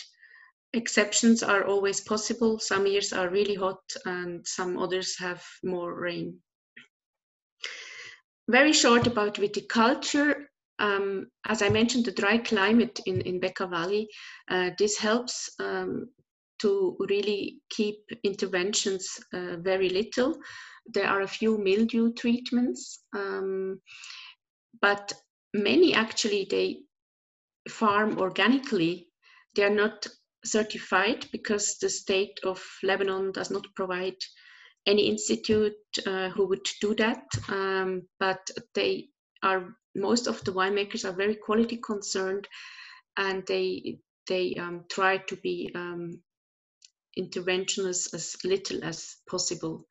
[0.73, 2.61] Exceptions are always possible.
[2.61, 6.39] Some years are really hot and some others have more rain.
[8.49, 10.45] Very short about viticulture.
[10.79, 14.09] Um, as I mentioned, the dry climate in, in Bekaa Valley,
[14.49, 16.09] uh, this helps um,
[16.61, 20.39] to really keep interventions uh, very little.
[20.87, 23.81] There are a few mildew treatments, um,
[24.81, 25.13] but
[25.55, 26.83] many actually they
[27.69, 29.09] farm organically,
[29.55, 30.07] they are not
[30.45, 34.17] certified because the state of Lebanon does not provide
[34.87, 35.75] any institute
[36.07, 37.23] uh, who would do that.
[37.49, 39.09] Um, but they
[39.43, 42.47] are most of the winemakers are very quality concerned,
[43.17, 46.21] and they they um, try to be um,
[47.19, 49.87] interventionist as little as possible.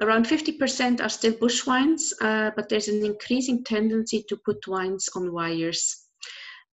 [0.00, 5.08] Around 50% are still bush wines, uh, but there's an increasing tendency to put wines
[5.14, 6.04] on wires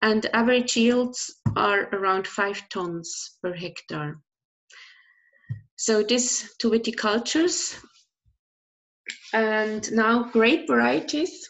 [0.02, 4.18] and average yields are around five tons per hectare.
[5.76, 7.78] So this two viticultures
[9.32, 11.48] and now grape varieties.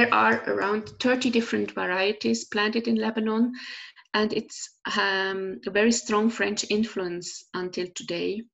[0.00, 3.52] There are around 30 different varieties planted in Lebanon
[4.14, 8.44] and it's um, a very strong French influence until today.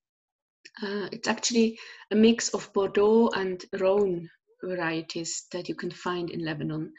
[0.83, 1.79] Uh, it's actually
[2.11, 4.29] a mix of Bordeaux and Rhone
[4.61, 6.93] varieties that you can find in Lebanon.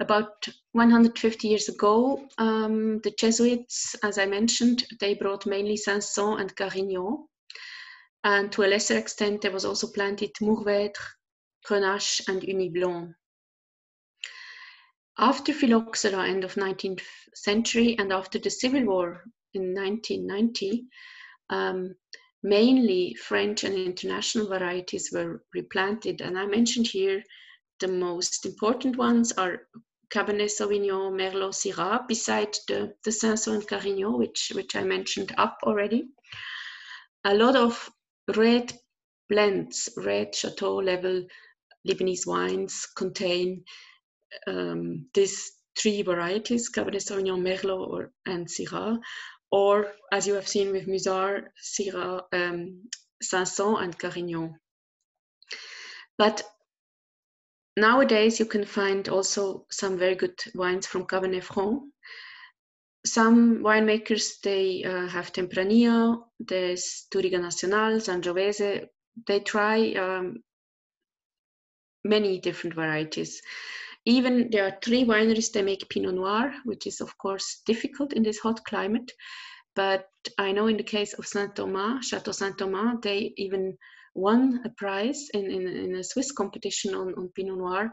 [0.00, 6.56] About 150 years ago, um, the Jesuits, as I mentioned, they brought mainly Cinsault and
[6.56, 7.28] Carignan.
[8.24, 10.98] And to a lesser extent, there was also planted Mourvèdre,
[11.64, 13.14] Grenache, and Ugni Blanc.
[15.18, 17.02] After phylloxera, end of 19th
[17.34, 20.86] century, and after the Civil War in 1990,
[21.50, 21.94] um,
[22.42, 26.20] mainly French and international varieties were replanted.
[26.20, 27.22] And I mentioned here
[27.80, 29.68] the most important ones are
[30.10, 35.58] Cabernet Sauvignon, Merlot, Syrah, beside the, the Cinsault and Carignan, which, which I mentioned up
[35.62, 36.08] already.
[37.24, 37.90] A lot of
[38.36, 38.72] red
[39.28, 41.26] blends, red chateau level
[41.88, 43.64] Lebanese wines contain
[44.46, 48.98] um, these three varieties, Cabernet Sauvignon, Merlot, or, and Syrah,
[49.50, 52.88] or as you have seen with Musar, Syrah, um,
[53.22, 54.54] Cinsault, and Carignan.
[56.18, 56.42] But
[57.76, 61.82] nowadays you can find also some very good wines from Cabernet Franc.
[63.04, 68.86] Some winemakers they uh, have Tempranillo, there's Touriga Nacional, Sangiovese.
[69.26, 70.42] They try um,
[72.04, 73.42] many different varieties.
[74.04, 78.22] Even there are three wineries that make Pinot Noir, which is of course difficult in
[78.22, 79.10] this hot climate.
[79.74, 83.78] But I know in the case of Saint Thomas, Chateau Saint Thomas, they even
[84.14, 87.90] won a prize in, in, in a Swiss competition on, on Pinot Noir.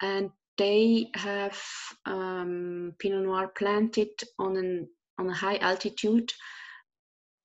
[0.00, 1.60] And they have
[2.06, 4.88] um, Pinot Noir planted on, an,
[5.18, 6.32] on a high altitude.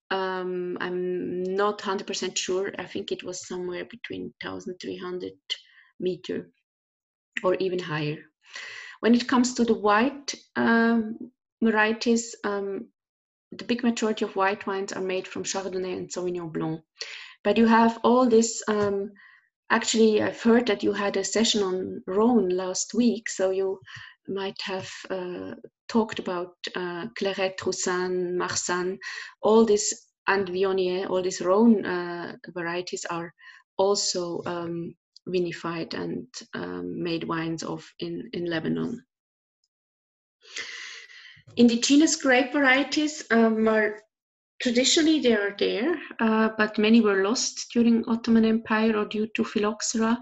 [0.09, 2.71] Um, I'm not 100% sure.
[2.79, 5.33] I think it was somewhere between 1,300
[5.99, 6.49] meter
[7.43, 8.17] or even higher.
[8.99, 12.87] When it comes to the white um, varieties, um,
[13.51, 16.81] the big majority of white wines are made from Chardonnay and Sauvignon Blanc.
[17.43, 18.61] But you have all this.
[18.67, 19.11] Um,
[19.69, 23.79] actually, I've heard that you had a session on Rhone last week, so you
[24.27, 25.53] might have uh,
[25.87, 28.97] talked about uh, Clairette, Roussanne, Marsanne,
[29.41, 33.33] all these and Viognier, all these Rhone uh, varieties are
[33.77, 34.93] also um,
[35.27, 39.03] vinified and um, made wines of in, in Lebanon.
[41.55, 43.99] Indigenous grape varieties um, are
[44.61, 49.43] traditionally they are there, uh, but many were lost during Ottoman Empire or due to
[49.43, 50.17] phylloxera,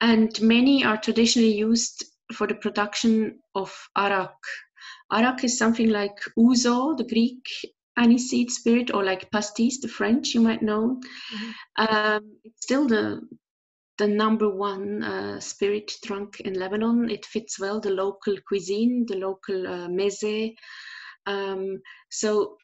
[0.00, 4.36] and many are traditionally used for the production of arak.
[5.10, 7.46] Arak is something like ouzo, the Greek
[7.98, 11.00] aniseed spirit, or like pastis, the French you might know.
[11.34, 11.96] Mm-hmm.
[11.96, 13.20] Um, it's still the
[13.98, 17.10] the number one uh, spirit drunk in Lebanon.
[17.10, 20.54] It fits well the local cuisine, the local uh, meze.
[21.26, 22.56] Um, so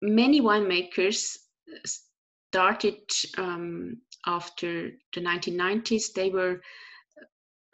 [0.00, 1.36] many winemakers
[1.84, 3.00] started
[3.36, 6.12] um, after the 1990s.
[6.14, 6.60] They were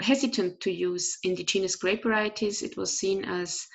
[0.00, 2.62] hesitant to use indigenous grape varieties.
[2.62, 3.66] It was seen as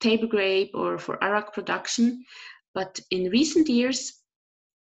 [0.00, 2.24] table grape or for arak production.
[2.74, 4.21] But in recent years,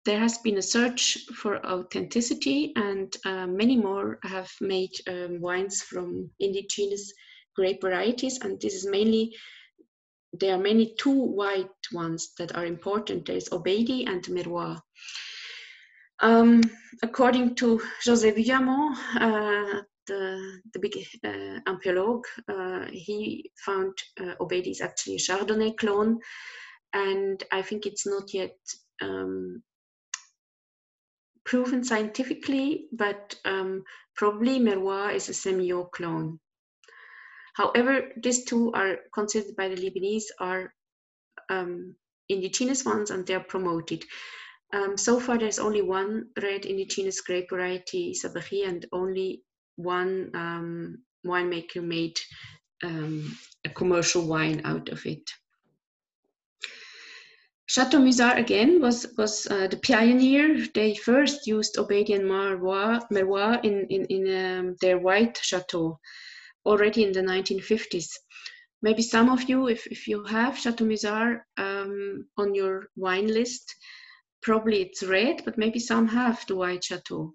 [0.04, 5.82] there has been a search for authenticity, and uh, many more have made um, wines
[5.82, 7.12] from indigenous
[7.54, 8.38] grape varieties.
[8.42, 9.34] And this is mainly,
[10.32, 13.26] there are mainly two white ones that are important.
[13.26, 14.80] There's Obeidi and Merwah.
[16.20, 16.62] Um,
[17.02, 24.70] according to José Vouillamoz, uh, the, the big uh, ampiologue, uh, he found uh, Obeidi
[24.70, 26.18] is actually a Chardonnay clone.
[26.94, 28.56] And I think it's not yet
[29.02, 29.62] um,
[31.48, 33.82] proven scientifically, but um,
[34.14, 36.38] probably Merwah is a Semillon clone.
[37.54, 40.74] However, these two are considered by the Lebanese are
[41.48, 41.96] um,
[42.28, 44.04] indigenous ones and they are promoted.
[44.74, 49.42] Um, so far, there's only one red indigenous grape variety, Sabaghi, and only
[49.76, 52.18] one um, winemaker made
[52.84, 53.34] um,
[53.64, 55.30] a commercial wine out of it.
[57.68, 60.66] Chateau Musar again was was uh, the pioneer.
[60.74, 65.98] They first used Obeidi and Merwah, in in, in um, their white chateau
[66.64, 68.08] already in the 1950s.
[68.80, 73.74] Maybe some of you, if, if you have Chateau Musar um, on your wine list,
[74.40, 77.34] probably it's red, but maybe some have the white chateau.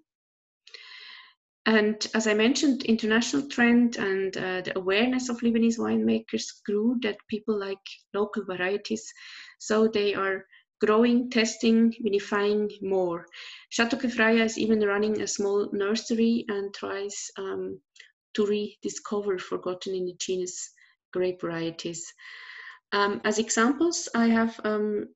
[1.66, 7.16] And as I mentioned, international trend and uh, the awareness of Lebanese winemakers grew that
[7.28, 7.78] people like
[8.12, 9.10] local varieties.
[9.58, 10.44] So they are
[10.80, 13.26] growing, testing, vinifying more.
[13.70, 17.80] Chateau Kefraya is even running a small nursery and tries um,
[18.34, 20.70] to rediscover forgotten indigenous
[21.14, 22.12] grape varieties.
[22.92, 25.08] Um, as examples, I have um,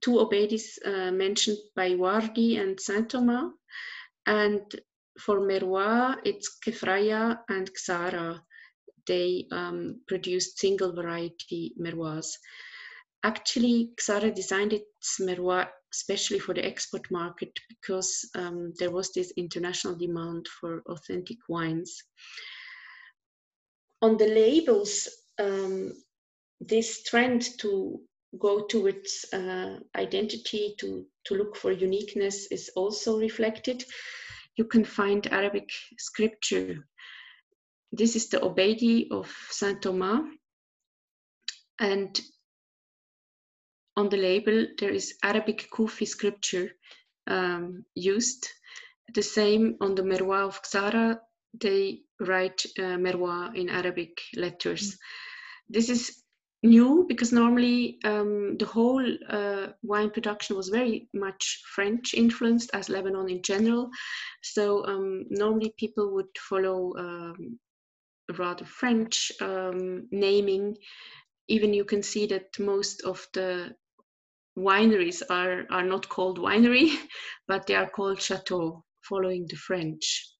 [0.00, 3.52] two Obeidis uh, mentioned by Wardy and Saint Thomas,
[4.26, 4.62] and
[5.18, 8.40] for Merwah, it's Kefraya and Ksara.
[9.06, 12.24] They um, produced single variety Merwah.
[13.22, 19.32] Actually, Ksara designed its Merwah especially for the export market because um, there was this
[19.36, 22.02] international demand for authentic wines.
[24.02, 25.08] On the labels,
[25.38, 25.92] um,
[26.60, 28.00] this trend to
[28.38, 33.82] go towards uh, identity, to, to look for uniqueness is also reflected
[34.56, 36.86] you can find Arabic scripture.
[37.92, 40.22] This is the Obeidi of Saint Thomas.
[41.78, 42.20] And
[43.96, 46.70] on the label, there is Arabic Kufi scripture
[47.26, 48.48] um, used.
[49.14, 51.18] The same on the Merwah of Ksara,
[51.58, 54.92] they write uh, Merwah in Arabic letters.
[54.92, 54.98] Mm.
[55.68, 56.22] This is
[56.66, 62.88] new because normally um, the whole uh, wine production was very much French influenced, as
[62.88, 63.88] Lebanon in general.
[64.42, 67.58] So um, normally people would follow um,
[68.38, 70.76] rather French um, naming.
[71.48, 73.74] Even you can see that most of the
[74.58, 76.96] wineries are, are not called winery,
[77.48, 80.35] but they are called chateau, following the French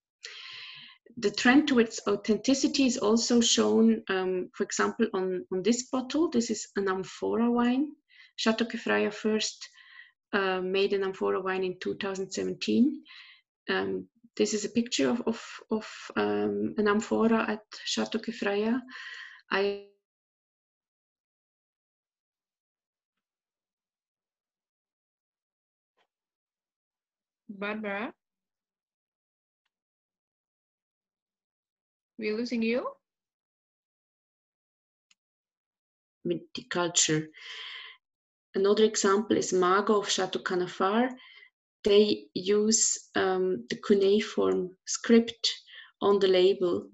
[1.18, 6.28] the trend towards authenticity is also shown, um, for example, on, on this bottle.
[6.28, 7.92] This is an amphora wine.
[8.36, 9.66] Chateau Kefraya first
[10.34, 13.02] uh, made an amphora wine in 2017.
[13.70, 14.06] Um,
[14.36, 18.80] this is a picture of, of, of um, an amphora at Chateau Kefraya.
[19.50, 19.86] I
[27.48, 28.12] Barbara?
[32.18, 32.88] We're losing you?
[36.26, 37.26] Viticulture.
[38.54, 41.10] Another example is Mago of Chateau Kanafar.
[41.84, 45.52] They use um, the cuneiform script
[46.00, 46.88] on the label.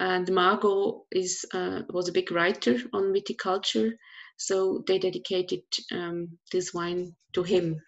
[0.00, 3.92] And Mago is, uh, was a big writer on viticulture,
[4.38, 5.62] so they dedicated
[5.92, 7.80] um, this wine to him.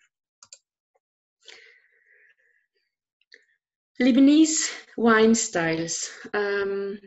[4.01, 6.11] Lebanese wine styles.
[6.35, 6.99] Um,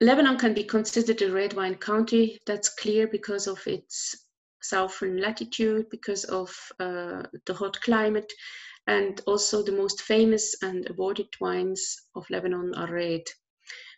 [0.00, 2.38] Lebanon can be considered a red wine country.
[2.46, 4.26] That's clear because of its
[4.60, 8.30] southern latitude, because of uh, the hot climate,
[8.86, 13.22] and also the most famous and awarded wines of Lebanon are red.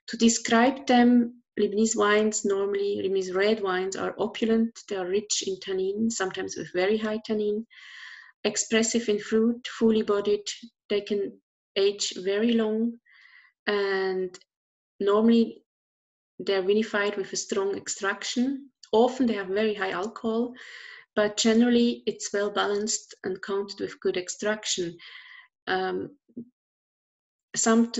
[0.08, 5.58] To describe them, Lebanese wines, normally Lebanese red wines, are opulent, they are rich in
[5.58, 7.66] tannin, sometimes with very high tannin
[8.44, 10.46] expressive in fruit, fully bodied.
[10.88, 11.40] They can
[11.76, 12.98] age very long,
[13.66, 14.36] and
[14.98, 15.62] normally
[16.38, 18.70] they're vinified with a strong extraction.
[18.92, 20.52] Often they have very high alcohol,
[21.14, 24.96] but generally it's well balanced and counted with good extraction.
[25.66, 26.16] Um,
[27.54, 27.92] some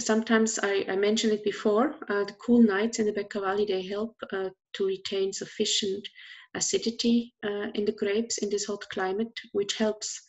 [0.00, 3.82] sometimes I, I, mentioned it before, uh, the cool nights in the Bekaa Valley, they
[3.82, 6.06] help uh, to retain sufficient
[6.54, 10.20] acidity uh, in the grapes in this hot climate, which helps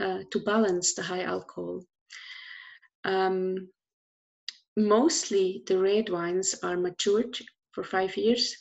[0.00, 1.82] uh, to balance the high alcohol.
[3.04, 3.68] Um,
[4.76, 7.36] mostly the red wines are matured
[7.72, 8.56] for five years.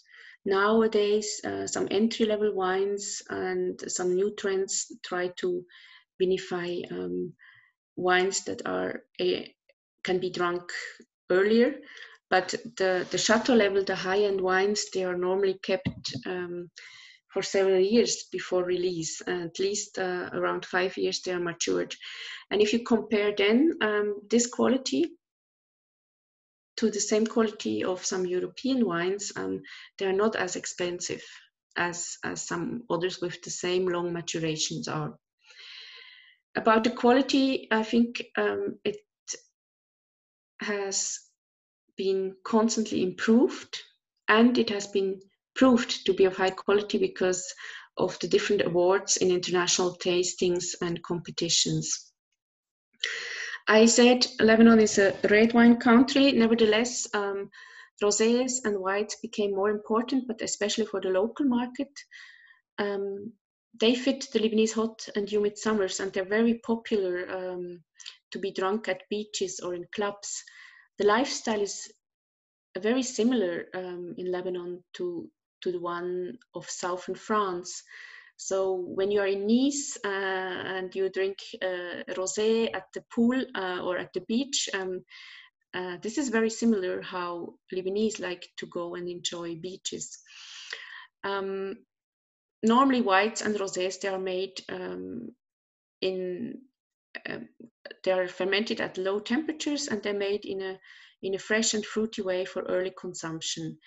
[0.46, 5.64] Nowadays, uh, some entry level wines and some new trends try to
[6.22, 7.34] vinify um,
[7.96, 9.54] wines that are a,
[10.04, 10.64] can be drunk
[11.30, 11.76] earlier.
[12.30, 16.70] But the, the chateau level, the high end wines, they are normally kept um,
[17.34, 19.22] for several years before release.
[19.28, 21.96] At least uh, around five years they are matured.
[22.50, 25.06] And if you compare then um, this quality
[26.78, 29.62] to the same quality of some European wines, um,
[29.98, 31.24] they are not as expensive
[31.78, 35.14] as, as some others with the same long maturations are.
[36.56, 38.98] about the quality, I think um, it
[40.60, 41.20] has
[41.98, 43.82] been constantly improved
[44.28, 45.22] and it has been
[45.56, 47.54] proved to be of high quality because
[47.98, 52.12] of the different awards in international tastings and competitions.
[53.68, 56.32] I said Lebanon is a red wine country.
[56.32, 57.50] Nevertheless, um,
[58.04, 61.92] rosés and whites became more important, but especially for the local market.
[62.80, 63.34] Um,
[63.80, 67.82] they fit the Lebanese hot and humid summers, and they're very popular um,
[68.32, 70.44] to be drunk at beaches or in clubs.
[70.98, 71.92] The lifestyle is
[72.78, 75.30] very similar um, in Lebanon to
[75.62, 77.84] to the one of southern France.
[78.38, 83.40] So when you are in Nice uh, and you drink uh, rosé at the pool
[83.56, 85.04] uh, or at the beach, um,
[85.74, 90.20] uh, this is very similar how Lebanese like to go and enjoy beaches.
[91.24, 91.76] Um,
[92.64, 95.30] normally whites and rosés they are made um,
[96.02, 96.62] in
[97.30, 97.48] um,
[98.04, 100.80] they are fermented at low temperatures and they're made in a
[101.22, 103.78] in a fresh and fruity way for early consumption.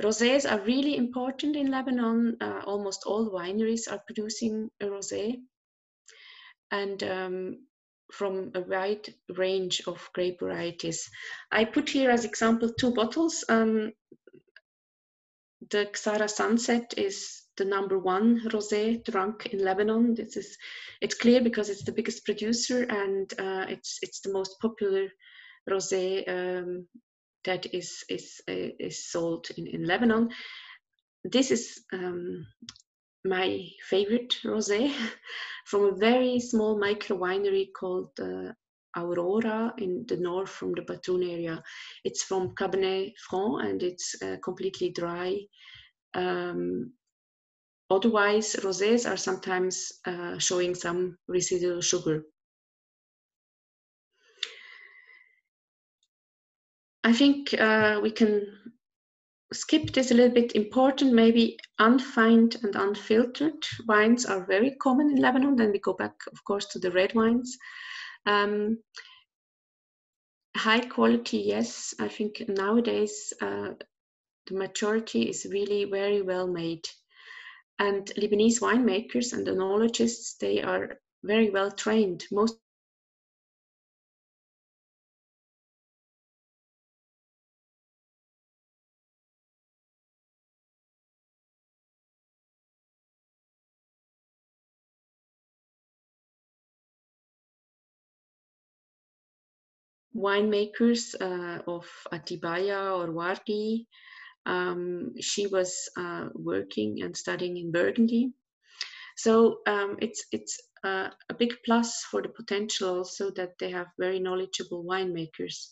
[0.00, 2.36] Rosés are really important in Lebanon.
[2.40, 5.36] Uh, almost all wineries are producing a rosé,
[6.70, 7.66] and um,
[8.12, 11.08] from a wide range of grape varieties.
[11.50, 13.44] I put here as example two bottles.
[13.48, 13.92] Um,
[15.70, 20.14] the Ksara Sunset is the number one rosé drunk in Lebanon.
[20.14, 20.56] This is
[21.00, 25.08] it's clear because it's the biggest producer and uh, it's it's the most popular
[25.68, 26.86] rosé um,
[27.44, 30.30] that is is uh, is sold in, in Lebanon.
[31.24, 32.46] This is um,
[33.24, 34.92] my favorite rosé
[35.66, 38.52] from a very small micro winery called uh,
[38.96, 41.62] Aurora in the north from the Batroun area.
[42.04, 45.38] It's from Cabernet Franc and it's uh, completely dry.
[46.14, 46.92] Um,
[47.90, 52.24] otherwise, rosés are sometimes uh, showing some residual sugar.
[57.04, 58.46] I think uh, we can
[59.52, 61.12] skip this a little bit important.
[61.12, 65.56] Maybe unfined and unfiltered wines are very common in Lebanon.
[65.56, 67.56] Then we go back, of course, to the red wines.
[68.26, 68.78] Um,
[70.56, 71.94] high quality, yes.
[71.98, 73.70] I think nowadays uh,
[74.46, 76.88] the majority is really very well made.
[77.78, 82.24] And Lebanese winemakers and enologists, they are very well trained.
[82.30, 82.58] Most
[100.14, 103.86] winemakers uh, of Atibaia or Wardy.
[104.44, 108.32] Um, she was uh, working and studying in Burgundy.
[109.16, 113.86] So um, it's it's uh, a big plus for the potential also that they have
[113.98, 115.68] very knowledgeable winemakers.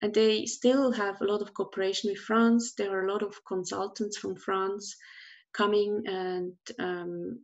[0.00, 2.74] And they still have a lot of cooperation with France.
[2.74, 4.94] There are a lot of consultants from France
[5.52, 7.40] coming, and um,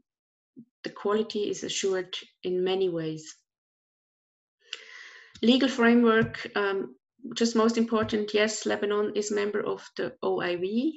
[0.85, 2.15] the quality is assured
[2.45, 3.35] in many ways
[5.45, 6.97] legal framework, um,
[7.35, 10.93] just most important, yes, Lebanon is member of the OIV,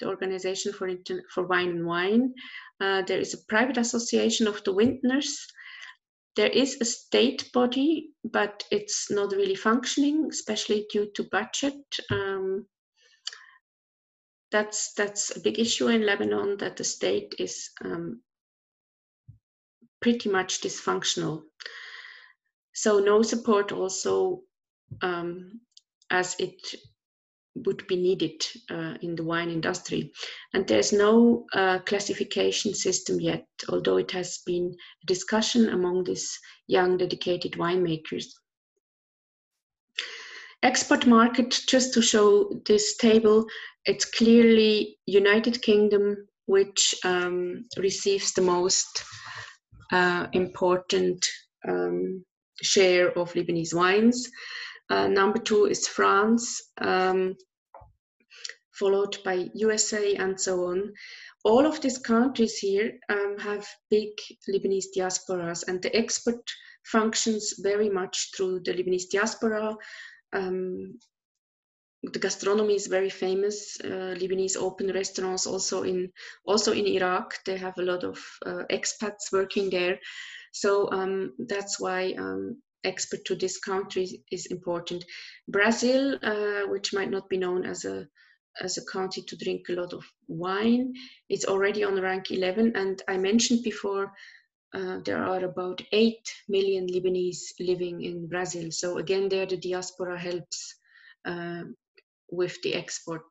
[0.00, 2.34] the Organization for, Inter for Wine and Wine.
[2.80, 5.46] Uh, there is a private association of the vintners.
[6.36, 11.82] There is a state body, but it's not really functioning, especially due to budget.
[12.10, 12.66] Um,
[14.50, 18.20] that's that's a big issue in Lebanon that the state is um,
[20.00, 21.42] pretty much dysfunctional.
[22.72, 24.42] So no support also
[25.02, 25.60] um,
[26.10, 26.74] as it
[27.54, 30.12] would be needed uh, in the wine industry.
[30.54, 36.38] And there's no uh, classification system yet, although it has been a discussion among these
[36.68, 38.26] young dedicated winemakers.
[40.62, 43.46] Export market, just to show this table,
[43.86, 49.04] it's clearly United Kingdom which um, receives the most
[49.92, 51.24] uh, important
[51.66, 52.24] um,
[52.62, 54.30] share of Lebanese wines.
[54.88, 57.36] Uh, number two is France, um,
[58.72, 60.92] followed by USA and so on.
[61.44, 64.10] All of these countries here um, have big
[64.48, 66.42] Lebanese diasporas, and the export
[66.84, 69.76] functions very much through the Lebanese diaspora.
[70.32, 70.98] Um,
[72.02, 73.78] the gastronomy is very famous.
[73.82, 76.10] Uh, Lebanese open restaurants also in
[76.44, 77.34] also in Iraq.
[77.44, 79.98] They have a lot of uh, expats working there.
[80.52, 85.04] So um, that's why um, export to this country is important.
[85.48, 88.06] Brazil, uh, which might not be known as a
[88.60, 90.92] as a country to drink a lot of wine,
[91.28, 92.72] it's already on rank 11.
[92.74, 94.12] And I mentioned before
[94.74, 96.16] uh, there are about 8
[96.48, 98.70] million Lebanese living in Brazil.
[98.70, 100.74] So again, there the diaspora helps
[101.24, 101.62] uh,
[102.30, 103.24] with the export.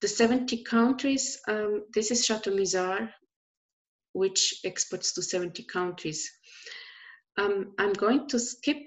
[0.00, 3.10] The 70 countries, um, this is Chateau Musar,
[4.16, 6.30] which exports to 70 countries.
[7.36, 8.82] Um, I'm going to skip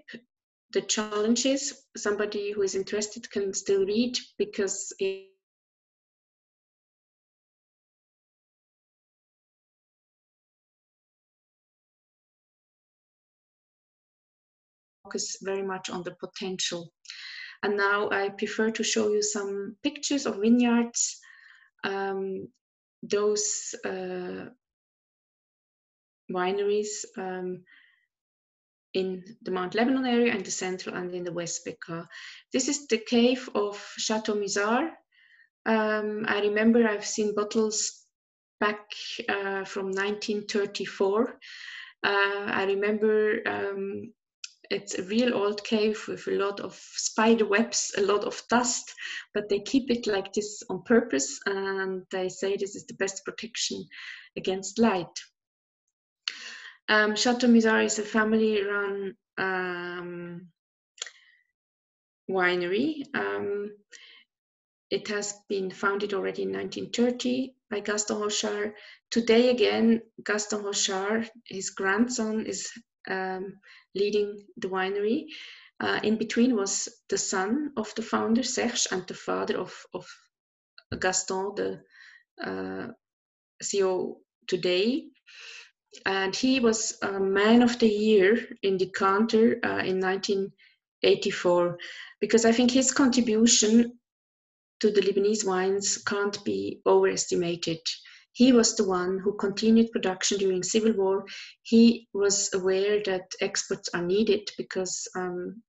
[0.74, 1.86] the challenges.
[1.96, 5.28] Somebody who is interested can still read because it
[15.04, 16.92] focus very much on the potential.
[17.64, 21.20] And now I prefer to show you some pictures of vineyards.
[21.84, 22.48] Um,
[23.04, 24.46] those uh,
[26.32, 27.64] wineries um,
[28.94, 32.08] in the Mount Lebanon area and the central and in the West Bekaa.
[32.54, 34.90] This is the cave of Chateau Musar.
[35.66, 38.04] Um, I remember I've seen bottles
[38.60, 38.80] back
[39.28, 41.40] uh, from 1934.
[42.02, 44.14] Uh, I remember um,
[44.70, 48.94] it's a real old cave with a lot of spider webs, a lot of dust,
[49.34, 53.26] but they keep it like this on purpose and they say this is the best
[53.26, 53.84] protection
[54.38, 55.08] against light.
[56.90, 60.48] Um, Chateau Musar is a family run um,
[62.28, 63.04] winery.
[63.14, 63.72] Um,
[64.90, 68.74] it has been founded already in 1930 by Gaston Hochar.
[69.12, 72.72] Today again, Gaston Hochar, his grandson, is
[73.08, 73.54] um,
[73.94, 75.26] leading the winery.
[75.80, 80.08] Uh, in between was the son of the founder, Serge, and the father of, of
[81.00, 81.82] Gaston, the
[82.44, 82.88] uh,
[83.64, 84.16] CEO
[84.48, 85.06] today.
[86.06, 91.78] And he was a man of the year in Decanter uh, in 1984,
[92.22, 94.00] because I think his contribution
[94.80, 97.80] to the Lebanese wines can't be overestimated.
[98.34, 101.26] He was the one who continued production during civil war.
[101.64, 105.62] He was aware that exports are needed because um,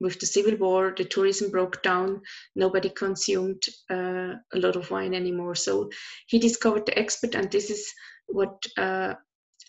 [0.00, 2.20] with the civil war, the tourism broke down.
[2.54, 5.54] Nobody consumed uh, a lot of wine anymore.
[5.54, 5.90] So
[6.26, 7.92] he discovered the export, and this is
[8.26, 9.14] what uh,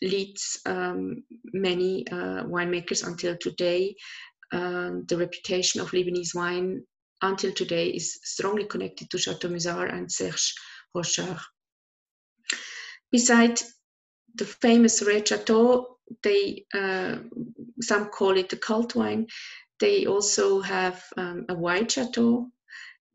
[0.02, 1.24] leads um,
[1.54, 3.96] many uh, winemakers until today.
[4.52, 6.84] Um, the reputation of Lebanese wine
[7.22, 10.54] until today is strongly connected to Chateau Musar and Serge
[10.96, 11.40] Hochar.
[13.12, 13.74] Besides
[14.36, 17.18] the famous Red Chateau, they uh,
[17.82, 19.28] some call it the cult wine.
[19.80, 22.48] They also have um, a white chateau.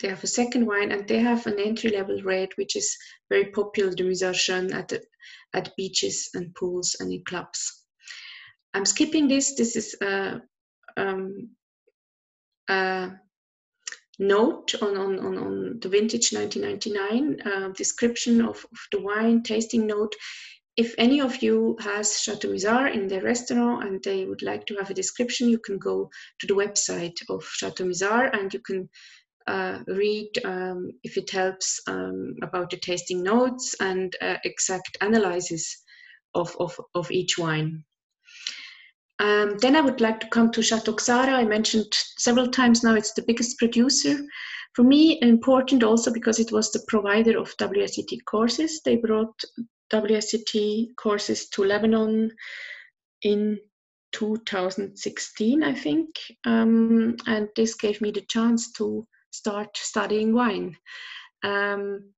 [0.01, 2.97] They have a second wine, and they have an entry-level red, which is
[3.31, 5.03] very popular, the Musar Jeune, at the,
[5.55, 7.85] at beaches and pools and in clubs.
[8.75, 9.55] I'm skipping this.
[9.55, 10.43] This is a,
[10.97, 11.51] um,
[12.69, 13.13] a
[14.19, 19.87] note on, on, on, on the vintage 1999 uh, description of, of, the wine tasting
[19.87, 20.15] note.
[20.77, 24.75] If any of you has Chateau Musar in their restaurant and they would like to
[24.77, 28.89] have a description, you can go to the website of Chateau Musar and you can
[29.47, 35.83] uh, read, um, if it helps, um, about the tasting notes and uh, exact analysis
[36.35, 37.85] of, of, of each wine.
[39.21, 41.29] Um, then I would like to come to Chateau Ksara.
[41.29, 44.19] I mentioned several times now it's the biggest producer.
[44.75, 48.81] For me, important also because it was the provider of WSET courses.
[48.85, 49.41] They brought
[49.93, 52.33] WSET courses to Lebanon
[53.23, 53.61] in
[54.13, 56.09] 2016, I think.
[56.45, 60.77] Um, and this gave me the chance to start studying wine.
[61.43, 62.13] Um,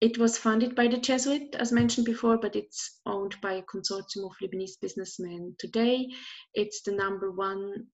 [0.00, 4.24] it was funded by the Jesuit, as mentioned before, but it's owned by a consortium
[4.24, 5.56] of Lebanese businessmen.
[5.58, 6.08] Today,
[6.54, 7.86] it's the number one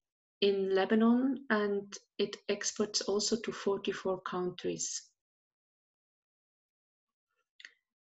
[0.42, 5.02] in Lebanon and it exports also to 44 countries.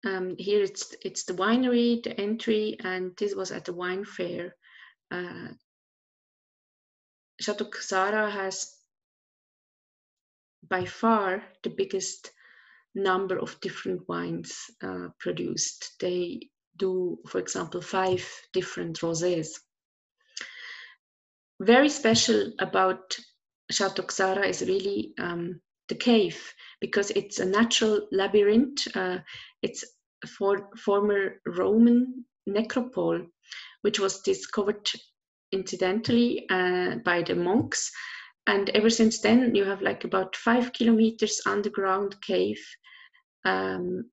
[0.06, 4.56] Um, here it's, it's the winery, the entry, and this was at the wine fair.
[5.10, 5.48] Uh,
[7.40, 8.76] Chateau Ksara has
[10.70, 12.32] by far the biggest
[12.96, 15.94] number of different wines uh, produced.
[16.00, 19.50] They do, for example, five different rosés.
[21.62, 23.18] Very special about
[23.72, 28.88] Chateau Ksara is really um, the cave because it's a natural labyrinth.
[28.96, 29.20] Uh,
[29.62, 29.84] it's
[30.24, 33.28] a for, former Roman necropole,
[33.82, 34.88] which was discovered
[35.52, 37.92] incidentally uh, by the monks.
[38.48, 42.64] And ever since then, you have like about five kilometers underground cave
[43.44, 44.10] um,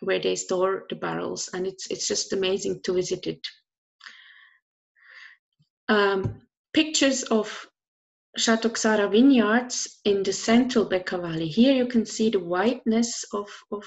[0.00, 3.46] where they store the barrels, and it's it's just amazing to visit it.
[5.88, 6.40] Um,
[6.72, 7.68] pictures of
[8.36, 11.48] Chateau Ksara vineyards in the central Bekaa Valley.
[11.48, 13.84] Here you can see the whiteness of, of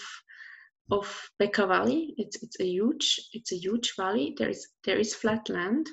[0.92, 2.14] of Bekaa Valley.
[2.18, 4.36] It's it's a huge it's a huge valley.
[4.38, 5.88] There is there is flat land.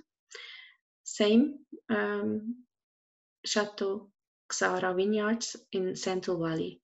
[1.04, 1.58] Same
[1.90, 2.63] um,
[3.44, 4.10] Chateau
[4.50, 6.80] Ksara vineyards in Central Valley.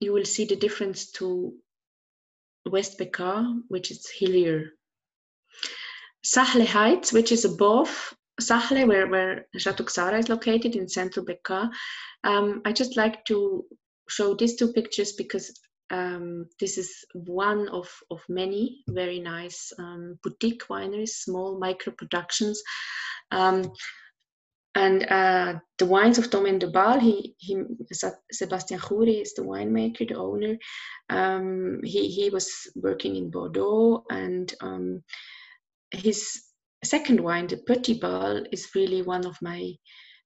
[0.00, 1.54] You will see the difference to
[2.66, 4.72] West Bekaa, which is hillier.
[6.24, 11.70] Zahle Heights, which is above Zahle, where, where Chateau Ksara is located in Central Bekaa.
[12.24, 13.64] Um, I just like to
[14.08, 15.58] show these two pictures because
[15.92, 22.62] um, this is one of, of many very nice um, boutique wineries, small micro productions.
[23.30, 23.70] Um,
[24.74, 27.62] and uh, the wines of Domaine de Baal, he, he,
[28.32, 30.56] Sebastian Khoury is the winemaker, the owner.
[31.10, 35.02] Um, he, he was working in Bordeaux, and um,
[35.90, 36.42] his
[36.82, 39.72] second wine, the Petit Baal, is really one of my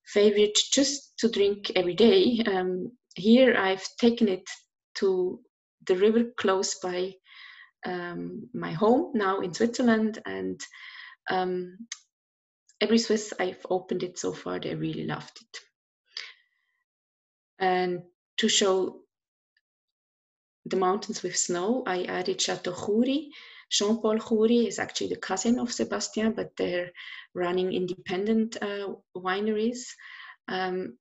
[0.07, 2.41] favorite just to drink every day.
[2.47, 4.49] Um, here I've taken it
[4.97, 5.41] to
[5.87, 7.15] the river close by
[7.85, 10.61] um, my home now in Switzerland, and
[11.31, 11.79] um,
[12.81, 15.59] every Swiss I've opened it so far, they really loved it.
[17.59, 18.03] And
[18.39, 19.01] to show
[20.67, 23.29] the mountains with snow, I added Chateau Khoury.
[23.71, 26.91] Jean Paul Khoury is actually the cousin of Sebastian, but they're
[27.35, 29.81] running independent uh, wineries.
[30.49, 30.99] Um,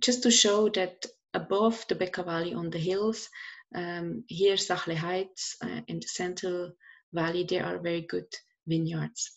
[0.00, 1.04] just to show that
[1.34, 3.28] above the Bekaa Valley on the hills,
[3.76, 6.72] um, here Zahle Heights uh, in the Central
[7.12, 8.26] Valley, there are very good
[8.66, 9.30] vineyards.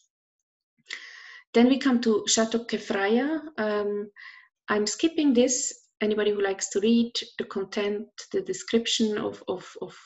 [1.54, 3.42] Then we come to Chateau Kefraya.
[3.58, 4.10] Um,
[4.70, 5.74] I'm skipping this.
[6.02, 9.98] Anybody who likes to read the content, the description of, of, of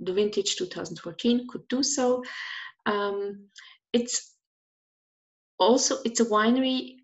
[0.00, 2.22] the vintage 2014 could do so.
[2.86, 3.48] Um,
[3.92, 4.32] it's
[5.58, 6.96] also, it's a winery.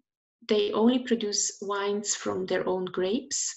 [0.49, 3.55] They only produce wines from their own grapes.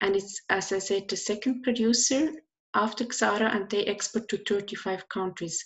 [0.00, 2.32] And it's, as I said, the second producer
[2.74, 5.64] after Ksara and they export to 35 countries.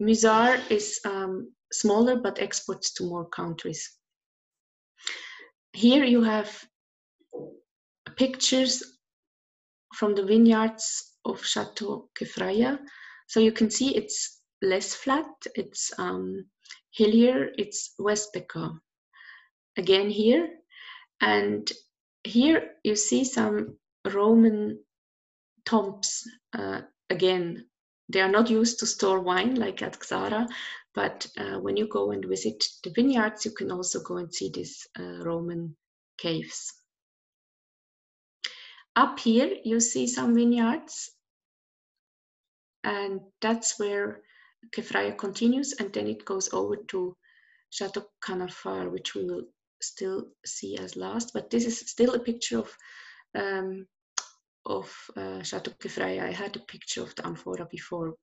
[0.00, 3.96] Musar is um, smaller but exports to more countries.
[5.72, 6.64] Here you have
[8.16, 8.82] pictures
[9.94, 12.78] from the vineyards of Chateau Kefraya.
[13.28, 16.46] So you can see it's less flat, it's um,
[16.92, 18.78] hillier, it's West Bekaa.
[19.76, 20.48] Again here,
[21.20, 21.70] and
[22.24, 23.78] here you see some
[24.12, 24.78] Roman
[25.64, 26.24] tombs.
[26.52, 27.66] Uh, again,
[28.08, 30.48] they are not used to store wine like at Ksara,
[30.94, 34.50] but uh, when you go and visit the vineyards, you can also go and see
[34.52, 35.76] these uh, Roman
[36.18, 36.72] caves.
[38.96, 41.10] Up here, you see some vineyards,
[42.82, 44.22] and that's where
[44.74, 47.16] Kefraya continues, and then it goes over to
[47.70, 49.44] Chateau Kanafar, which we will
[49.80, 51.32] still see as last.
[51.32, 52.76] But this is still a picture of
[53.34, 53.86] um,
[54.66, 56.22] of uh, Chateau Kefraya.
[56.22, 58.14] I had a picture of the amphora before.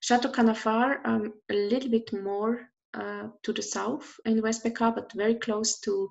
[0.00, 5.12] Chateau Kanafar, um, a little bit more uh, to the south in West Bekaa, but
[5.12, 6.10] very close to,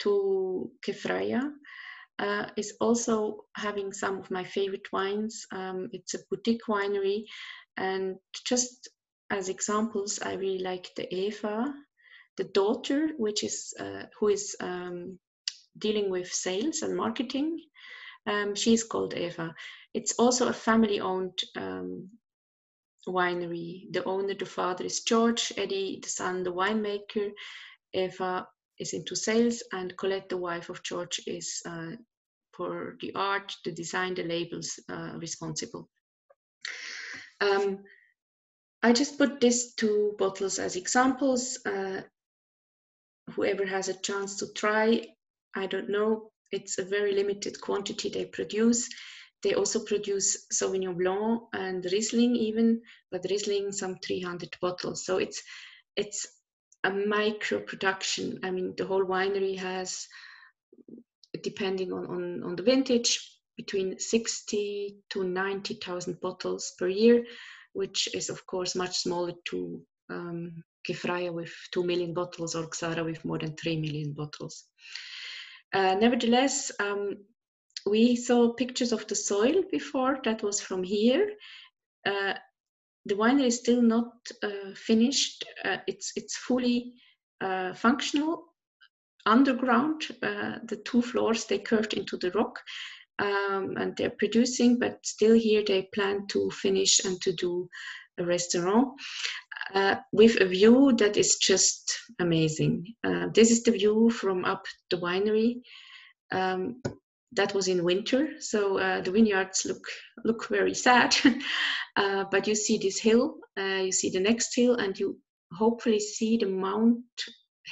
[0.00, 1.52] to Kefraya.
[2.20, 5.46] Uh, is also having some of my favorite wines.
[5.52, 7.26] Um, it's a boutique winery,
[7.76, 8.88] and just
[9.30, 11.72] as examples, I really like the Eva,
[12.36, 15.18] the daughter, which is uh, who is um,
[15.78, 17.60] dealing with sales and marketing.
[18.28, 19.54] Um, she's called Eva.
[19.94, 22.10] It's also a family-owned um,
[23.08, 23.90] winery.
[23.92, 27.30] The owner, the father is George, Eddie, the son, the winemaker.
[27.94, 28.46] Eva
[28.78, 31.92] is into sales, and Colette, the wife of George, is uh,
[32.52, 35.88] for the art, the design, the labels uh, responsible.
[37.40, 37.84] Um,
[38.82, 41.58] I just put these two bottles as examples.
[41.64, 42.02] Uh,
[43.30, 45.06] whoever has a chance to try,
[45.54, 48.88] I don't know, it's a very limited quantity they produce.
[49.42, 55.04] They also produce Sauvignon Blanc and Riesling even, but Riesling some 300 bottles.
[55.04, 55.42] So it's
[55.96, 56.26] it's
[56.84, 58.40] a micro production.
[58.42, 60.06] I mean, the whole winery has,
[61.42, 63.20] depending on, on, on the vintage,
[63.56, 67.24] between 60 to 90,000 bottles per year,
[67.72, 70.62] which is of course much smaller to um,
[71.32, 74.64] with 2 million bottles or Ksara with more than 3 million bottles.
[75.72, 77.16] Uh, nevertheless, um,
[77.86, 81.32] we saw pictures of the soil before, that was from here.
[82.06, 82.34] Uh,
[83.06, 84.12] the winery is still not
[84.42, 85.44] uh, finished.
[85.64, 86.94] Uh, it's, it's fully
[87.40, 88.44] uh, functional
[89.24, 90.06] underground.
[90.20, 92.60] The two floors, they curved into the rock
[93.18, 97.68] um, and they're producing, but still here they plan to finish and to do
[98.18, 98.88] a restaurant.
[99.74, 102.86] Uh, with a view that is just amazing.
[103.04, 105.60] Uh, this is the view from up the winery.
[106.32, 106.80] Um,
[107.32, 109.84] that was in winter, so uh, the vineyards look
[110.24, 111.14] look very sad.
[111.96, 115.18] uh, but you see this hill, uh, you see the next hill, and you
[115.52, 117.04] hopefully see the Mount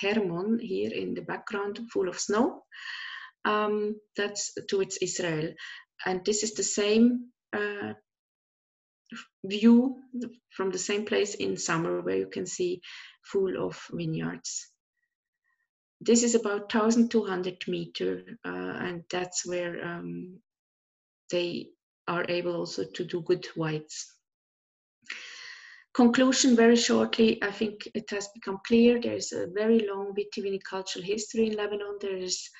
[0.01, 2.62] Hermon here in the background, full of snow.
[3.47, 5.55] Um, that's towards Israel,
[6.05, 7.94] and this is the same uh,
[9.44, 9.96] view
[10.50, 12.80] from the same place in summer, where you can see
[13.24, 14.68] full of vineyards.
[16.00, 20.40] This is about 1200 meter uh, and that's where um,
[21.30, 21.68] they
[22.07, 24.12] are able also to do good whites.
[25.94, 31.46] Conclusion very shortly i think it has become clear there's a very long vitivinicultural history
[31.46, 31.96] in lebanon.
[32.00, 32.50] There is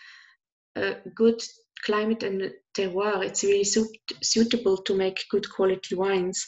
[0.75, 1.43] a good
[1.85, 3.89] climate and terroir it's really suit,
[4.23, 6.47] suitable to make good quality wines.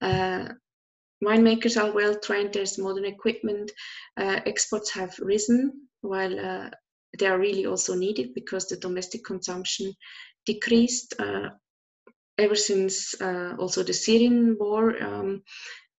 [0.00, 0.48] Uh,
[1.22, 3.70] winemakers are well trained there's modern equipment.
[4.16, 6.70] Uh, exports have risen while uh,
[7.18, 9.92] they are really also needed because the domestic consumption
[10.46, 11.50] decreased uh,
[12.38, 15.42] ever since uh, also the Syrian war um,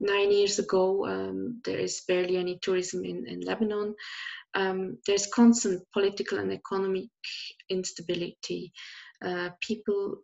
[0.02, 1.06] nine years ago.
[1.06, 3.96] Um, there is barely any tourism in, in Lebanon.
[4.54, 7.10] Um, there's constant political and economic
[7.70, 8.74] instability.
[9.24, 10.18] Uh, people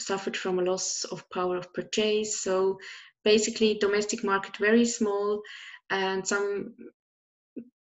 [0.00, 2.40] suffered from a loss of power of purchase.
[2.40, 2.78] So
[3.22, 5.42] basically, domestic market very small,
[5.90, 6.74] and some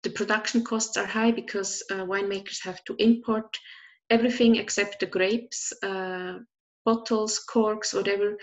[0.02, 3.58] the production costs are high because uh, winemakers have to import
[4.08, 6.34] everything except the grapes, uh,
[6.84, 8.36] bottles, corks, whatever.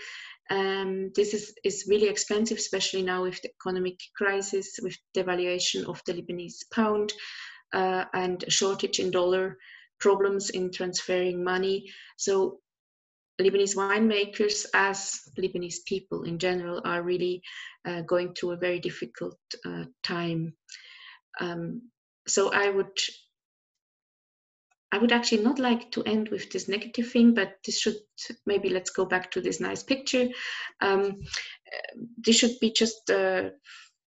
[0.50, 6.02] Um, this is, is really expensive, especially now with the economic crisis, with devaluation of
[6.06, 7.12] the Lebanese pound
[7.72, 9.56] uh, and a shortage in dollar,
[10.00, 11.90] problems in transferring money.
[12.18, 12.58] So
[13.40, 17.42] Lebanese winemakers, as Lebanese people in general, are really
[17.86, 20.54] uh, going through a very difficult uh, time
[21.40, 21.82] um,
[22.26, 22.96] so I would
[24.94, 27.96] I would actually not like to end with this negative thing, but this should
[28.46, 30.28] maybe let's go back to this nice picture.
[30.80, 31.20] Um,
[32.16, 33.50] this should be just uh,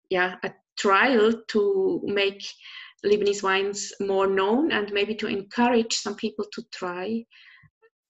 [0.09, 2.41] yeah a trial to make
[3.05, 7.25] Lebanese wines more known and maybe to encourage some people to try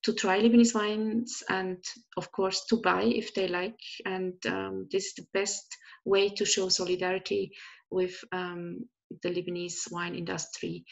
[0.04, 1.84] to try Lebanese wines and
[2.16, 3.82] of course to buy if they like.
[4.06, 5.66] And um, this is the best
[6.06, 7.54] way to show solidarity
[7.90, 8.82] with um,
[9.24, 10.86] the Lebanese wine industry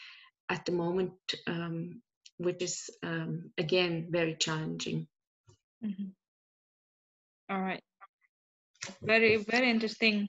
[0.48, 1.12] at the moment,
[1.46, 2.02] um,
[2.38, 5.06] which is um, again very challenging.
[5.84, 6.10] Mm-hmm.
[7.50, 7.82] All right,
[9.02, 10.28] very very interesting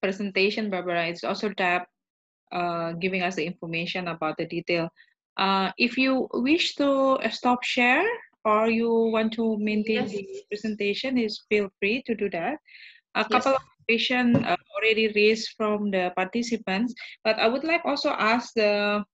[0.00, 1.06] presentation, Barbara.
[1.06, 1.82] It's also Tab
[2.52, 4.88] uh, giving us the information about the detail.
[5.36, 8.06] Uh, if you wish to stop share
[8.44, 10.12] or you want to maintain yes.
[10.12, 12.58] the presentation, is feel free to do that.
[13.14, 13.60] A couple yes.
[13.60, 19.04] of question uh, already raised from the participants, but I would like also ask the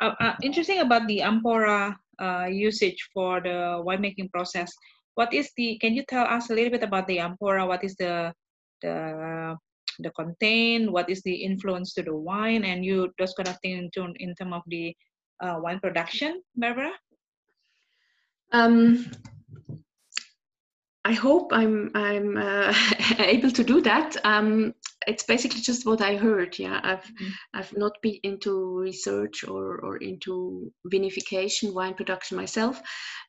[0.00, 4.72] uh, uh, interesting about the amphora uh, usage for the winemaking process.
[5.14, 5.78] What is the?
[5.78, 7.66] Can you tell us a little bit about the amphora?
[7.66, 8.32] What is the
[8.80, 9.56] the
[9.98, 10.90] the content?
[10.90, 12.64] What is the influence to the wine?
[12.64, 14.96] And you those kind of thing in, in terms of the
[15.42, 16.92] uh, wine production, Barbara.
[18.52, 19.10] Um,
[21.04, 22.72] I hope I'm I'm uh,
[23.18, 24.16] able to do that.
[24.24, 24.74] Um,
[25.06, 26.58] it's basically just what I heard.
[26.58, 27.30] Yeah, I've mm-hmm.
[27.54, 32.80] I've not been into research or or into vinification, wine production myself,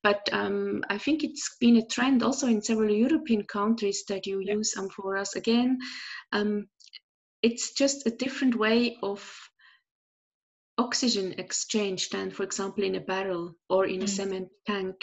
[0.04, 4.42] but um, I think it's been a trend also in several European countries that you
[4.42, 4.54] yeah.
[4.54, 5.80] use amphoras again.
[6.32, 6.68] Um,
[7.42, 9.22] it's just a different way of
[10.78, 14.04] oxygen exchange than, for example, in a barrel or in mm.
[14.04, 14.96] a cement tank.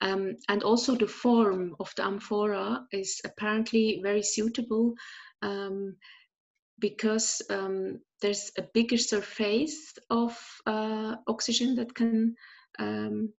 [0.00, 4.94] Um, and also the form of the amphora is apparently very suitable
[5.42, 5.96] um,
[6.78, 12.34] because um, there's a bigger surface of uh, oxygen that can
[12.78, 13.32] um,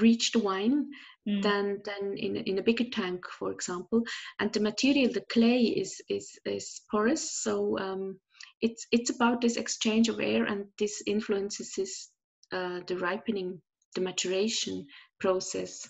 [0.00, 0.90] reach the wine
[1.28, 1.42] mm.
[1.42, 4.02] than than in, in a bigger tank, for example.
[4.38, 8.18] And the material, the clay, is is, is porous, so um,
[8.62, 12.10] it's it's about this exchange of air, and this influences
[12.52, 13.60] uh, the ripening,
[13.94, 14.86] the maturation
[15.20, 15.88] process.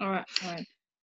[0.00, 0.66] All right, all right.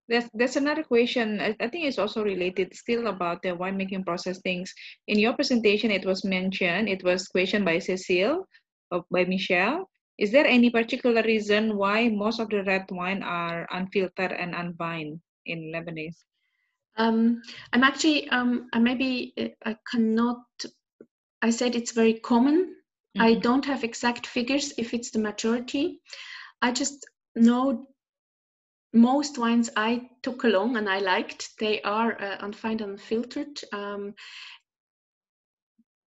[0.09, 1.41] There's, there's another question.
[1.41, 4.73] I, think it's also related still about the winemaking process things.
[5.07, 8.47] In your presentation, it was mentioned, it was questioned by Cecile,
[8.91, 9.89] or by Michelle.
[10.19, 15.21] Is there any particular reason why most of the red wine are unfiltered and unfined
[15.47, 16.25] in Lebanese?
[16.97, 20.45] Um, I'm actually, um, I maybe uh, I cannot.
[21.41, 22.77] I said it's very common.
[23.17, 23.23] Mm-hmm.
[23.23, 26.01] I don't have exact figures if it's the majority.
[26.61, 27.89] I just know
[28.93, 33.61] most wines I took along and I liked, they are uh, unfined and unfiltered.
[33.73, 34.15] Um,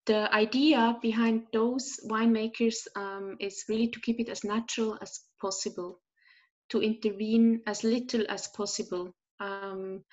[0.05, 5.99] the idea behind those winemakers um, is really to keep it as natural as possible,
[6.69, 9.15] to intervene as little as possible.
[9.39, 10.03] Um,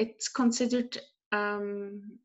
[0.00, 0.96] it's considered
[1.30, 2.18] um,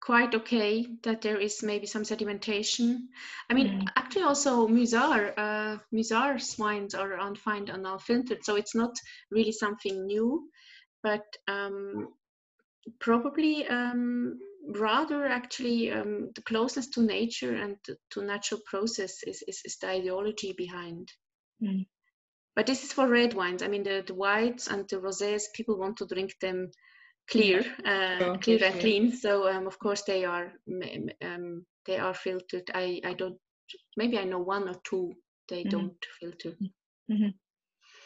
[0.00, 3.06] quite okay that there is maybe some sedimentation.
[3.50, 3.86] I mean, mm.
[3.96, 8.94] actually, also Musar, uh, Musar swines are unfined and unfiltered, so it's not
[9.30, 10.50] really something new,
[11.02, 12.08] but um,
[13.00, 17.76] probably um, rather actually um, the closeness to nature and
[18.10, 21.08] to natural process is, is, is the ideology behind.
[21.62, 21.86] Mm.
[22.56, 23.62] But this is for red wines.
[23.62, 26.70] I mean, the, the whites and the rosés, people want to drink them
[27.30, 29.12] clear, uh, oh, clear and clean.
[29.12, 30.52] So um, of course they are
[31.22, 32.70] um, they are filtered.
[32.74, 33.38] I I don't
[33.96, 35.14] maybe I know one or two
[35.48, 35.70] they mm-hmm.
[35.70, 36.56] don't filter.
[37.10, 37.30] Mm-hmm.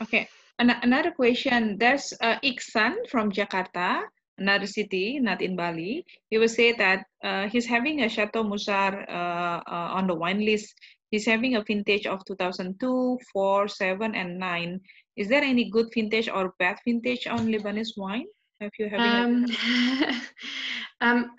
[0.03, 0.29] Okay.
[0.59, 1.79] An- another question.
[1.79, 4.03] There's uh, Iksan from Jakarta,
[4.39, 6.05] another city, not in Bali.
[6.31, 10.45] He will say that uh, he's having a Chateau Musar uh, uh, on the wine
[10.45, 10.75] list.
[11.11, 14.81] He's having a vintage of 2002, 4, 7, and 9.
[15.17, 18.27] Is there any good vintage or bad vintage on Lebanese wine?
[18.61, 20.17] Have you having um,
[21.01, 21.31] um,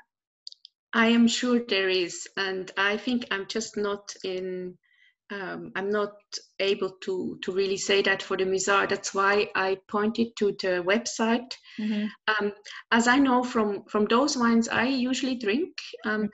[0.94, 4.78] I am sure there is, and I think I'm just not in.
[5.32, 6.14] Um, I'm not
[6.60, 8.90] able to to really say that for the Musar.
[8.90, 11.54] That's why I pointed to the website.
[11.80, 12.06] Mm-hmm.
[12.28, 12.54] Um,
[12.92, 15.74] as I know from from those wines I usually drink.
[16.06, 16.30] Um,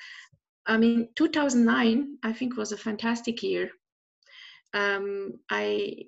[0.67, 3.69] I mean, 2009 I think was a fantastic year.
[4.73, 6.07] Um, I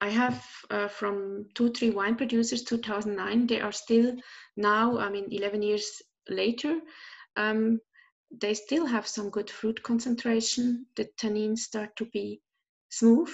[0.00, 3.46] I have uh, from two, three wine producers, 2009.
[3.46, 4.16] They are still
[4.56, 6.80] now, I mean, 11 years later,
[7.36, 7.80] um,
[8.30, 10.86] they still have some good fruit concentration.
[10.96, 12.40] The tannins start to be
[12.88, 13.30] smooth.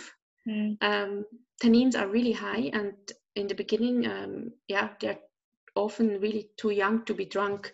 [0.48, 0.76] Mm.
[0.80, 1.24] Um,
[1.62, 2.94] tannins are really high, and
[3.36, 5.18] in the beginning, um, yeah, they're
[5.76, 7.72] often really too young to be drunk.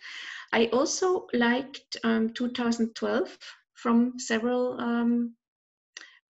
[0.52, 3.38] I also liked um, 2012
[3.74, 5.34] from several um,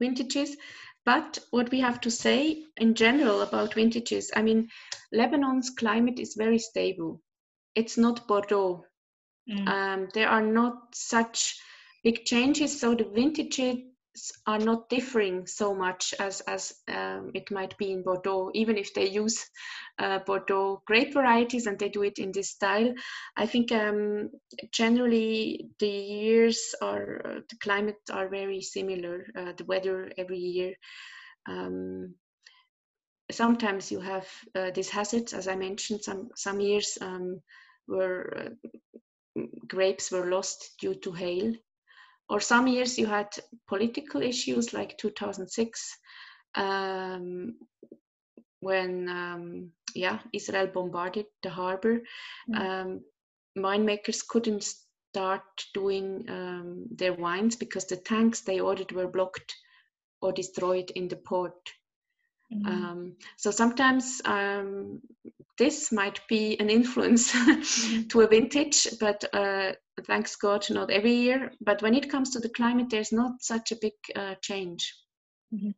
[0.01, 0.57] vintages
[1.05, 4.68] but what we have to say in general about vintages, I mean,
[5.12, 7.20] Lebanon's climate is very stable.
[7.75, 8.85] It's not Bordeaux.
[9.51, 9.68] Mm.
[9.68, 11.59] Um, there are not such
[12.05, 13.79] big changes, so the vintages
[14.46, 18.50] are not differing so much as as um, it might be in Bordeaux.
[18.54, 19.44] Even if they use
[19.98, 22.92] uh, Bordeaux grape varieties and they do it in this style,
[23.36, 24.30] I think um,
[24.70, 29.26] generally the years are uh, the climate are very similar.
[29.36, 30.74] Uh, the weather every year.
[31.48, 32.14] Um,
[33.30, 36.02] sometimes you have uh, these hazards, as I mentioned.
[36.02, 37.40] Some some years um,
[37.86, 38.54] where
[39.36, 41.54] uh, grapes were lost due to hail
[42.29, 43.29] or some years you had
[43.68, 45.97] political issues like 2006
[46.55, 47.55] um,
[48.61, 52.01] when um, yeah Israel bombarded the harbor
[52.51, 52.61] mm.
[52.61, 53.01] um,
[53.57, 54.64] winemakers couldn't
[55.12, 55.43] start
[55.75, 59.55] doing um, their wines because the tanks they ordered were blocked
[60.23, 61.55] or destroyed in the port
[62.53, 62.66] mm.
[62.66, 65.00] um, so sometimes um,
[65.59, 67.32] this might be an influence
[68.09, 69.72] to a vintage, but uh,
[70.07, 71.53] thanks God, not every year.
[71.61, 74.94] But when it comes to the climate, there's not such a big uh, change.
[75.55, 75.70] Mm-hmm.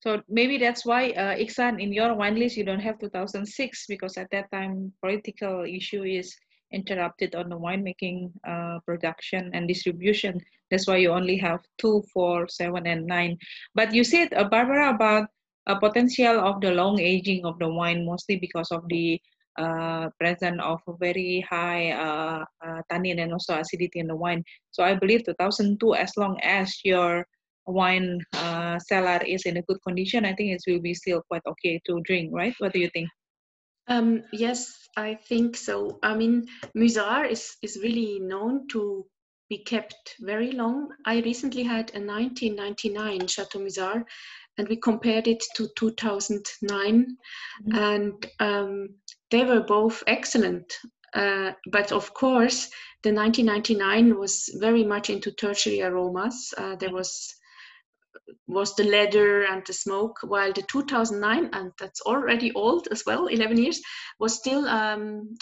[0.00, 4.16] So maybe that's why, uh, Iksan, in your wine list, you don't have 2006 because
[4.16, 6.34] at that time, political issue is
[6.72, 10.40] interrupted on the winemaking uh, production and distribution.
[10.70, 13.36] That's why you only have two, four, seven, and nine.
[13.74, 15.28] But you said, uh, Barbara, about
[15.66, 19.20] a potential of the long aging of the wine, mostly because of the
[19.58, 24.42] uh, presence of very high uh, uh, tannin and also acidity in the wine.
[24.70, 27.26] So I believe 2002, as long as your
[27.66, 31.42] wine uh, cellar is in a good condition, I think it will be still quite
[31.46, 32.54] okay to drink, right?
[32.58, 33.08] What do you think?
[33.88, 35.98] Um, yes, I think so.
[36.02, 36.46] I mean,
[36.76, 39.04] Musar is, is really known to
[39.48, 40.88] be kept very long.
[41.04, 44.04] I recently had a 1999 Chateau Musar
[44.60, 47.16] and we compared it to 2009
[47.64, 47.74] mm-hmm.
[47.74, 48.88] and um,
[49.30, 50.74] they were both excellent
[51.14, 52.68] uh, but of course
[53.02, 57.34] the 1999 was very much into tertiary aromas uh, there was
[58.46, 63.28] was the leather and the smoke while the 2009 and that's already old as well
[63.28, 63.80] 11 years
[64.18, 65.36] was still um,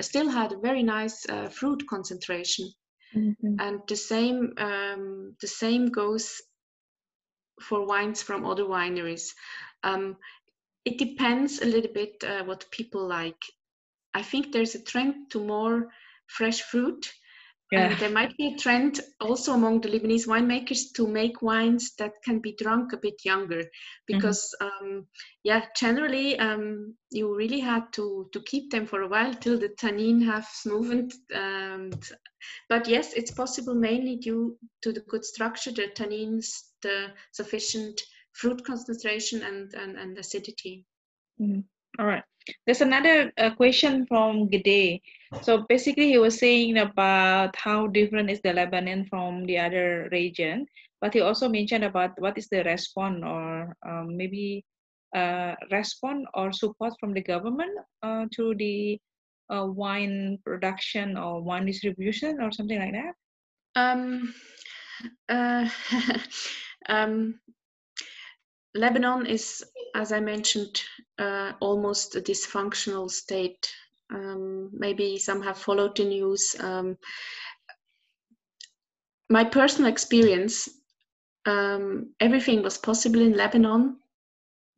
[0.00, 2.68] still had a very nice uh, fruit concentration
[3.14, 3.54] mm-hmm.
[3.60, 6.42] and the same um, the same goes
[7.60, 9.32] for wines from other wineries.
[9.82, 10.16] Um,
[10.84, 13.42] it depends a little bit uh, what people like.
[14.14, 15.88] I think there's a trend to more
[16.26, 17.12] fresh fruit.
[17.72, 17.88] Yeah.
[17.88, 22.12] And there might be a trend also among the Lebanese winemakers to make wines that
[22.24, 23.64] can be drunk a bit younger,
[24.06, 24.86] because mm-hmm.
[24.86, 25.06] um,
[25.42, 29.70] yeah, generally um, you really had to to keep them for a while till the
[29.70, 31.12] tannin have smoothened.
[31.34, 32.00] And,
[32.68, 38.00] but yes, it's possible mainly due to the good structure, the tannins, the sufficient
[38.32, 40.84] fruit concentration and, and, and acidity.
[41.40, 41.64] Mm.
[41.98, 42.22] All right.
[42.66, 45.00] There's another uh, question from Gede.
[45.42, 50.66] So basically, he was saying about how different is the Lebanon from the other region,
[51.00, 54.64] but he also mentioned about what is the response or um, maybe
[55.14, 57.72] uh, response or support from the government
[58.02, 59.00] uh, to the
[59.50, 63.14] uh, wine production or wine distribution or something like that.
[63.74, 64.34] Um,
[65.28, 65.70] um,
[68.74, 70.82] Lebanon is, as I mentioned,
[71.18, 73.72] uh, almost a dysfunctional state.
[74.12, 76.54] Um, maybe some have followed the news.
[76.60, 76.98] Um,
[79.30, 80.68] my personal experience,
[82.20, 83.98] everything was possible in Lebanon,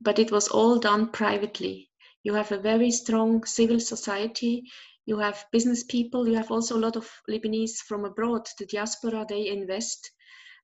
[0.00, 1.90] but it was all done privately.
[2.22, 4.64] You have a very strong civil society.
[5.09, 6.28] You have business people.
[6.28, 8.46] You have also a lot of Lebanese from abroad.
[8.59, 10.11] The diaspora, they invest,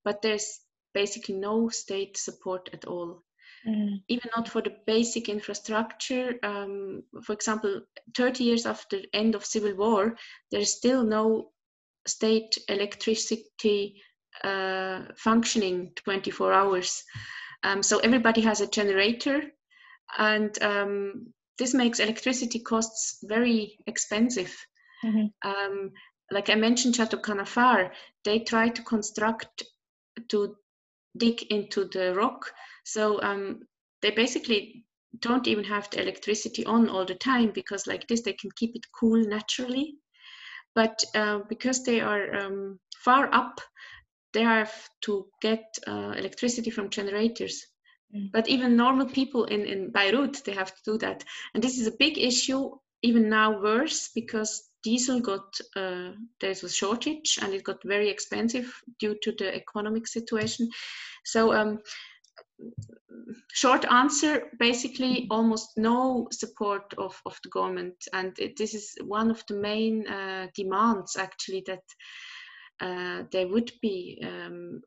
[0.05, 0.61] but there's
[0.93, 3.23] basically no state support at all.
[3.67, 4.03] Mm.
[4.09, 6.35] Even not for the basic infrastructure.
[6.43, 7.81] Um, for example,
[8.15, 10.15] 30 years after end of civil war,
[10.51, 11.53] there is still no
[12.07, 14.03] state electricity
[14.43, 17.03] uh, functioning 24 hours.
[17.63, 19.41] Um, so everybody has a generator,
[20.19, 24.55] and um, this makes electricity costs very expensive.
[25.05, 25.49] Mm-hmm.
[25.49, 25.93] Um,
[26.31, 27.91] like I mentioned, Chateau Kanafar,
[28.25, 29.63] they try to construct
[30.31, 30.57] to
[31.17, 32.51] dig into the rock.
[32.85, 33.61] So um,
[34.03, 34.85] they basically
[35.21, 38.75] don't even have the electricity on all the time because like this they can keep
[38.75, 39.95] it cool naturally.
[40.75, 43.61] But uh, because they are um, far up,
[44.33, 47.65] they have to get uh, electricity from generators.
[48.15, 48.31] Mm.
[48.33, 51.25] But even normal people in, in Beirut, they have to do that.
[51.55, 52.71] And this is a big issue,
[53.03, 58.73] even now worse, because diesel got uh, there's a shortage and it got very expensive
[59.01, 60.69] due to the economic situation
[61.25, 61.81] so um,
[63.53, 69.31] short answer basically almost no support of, of the government and it, this is one
[69.31, 71.83] of the main uh, demands actually that
[72.81, 74.83] uh, there would be um,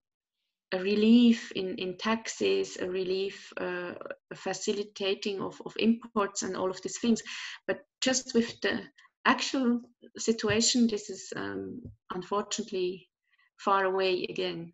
[0.73, 3.93] a relief in, in taxes, a relief, uh,
[4.35, 7.21] facilitating of, of imports and all of these things.
[7.67, 8.81] But just with the
[9.25, 9.81] actual
[10.17, 11.81] situation, this is um,
[12.13, 13.09] unfortunately
[13.57, 14.73] far away again.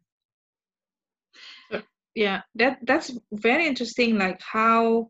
[2.16, 4.20] Yeah, that that's very interesting.
[4.20, 5.10] Like how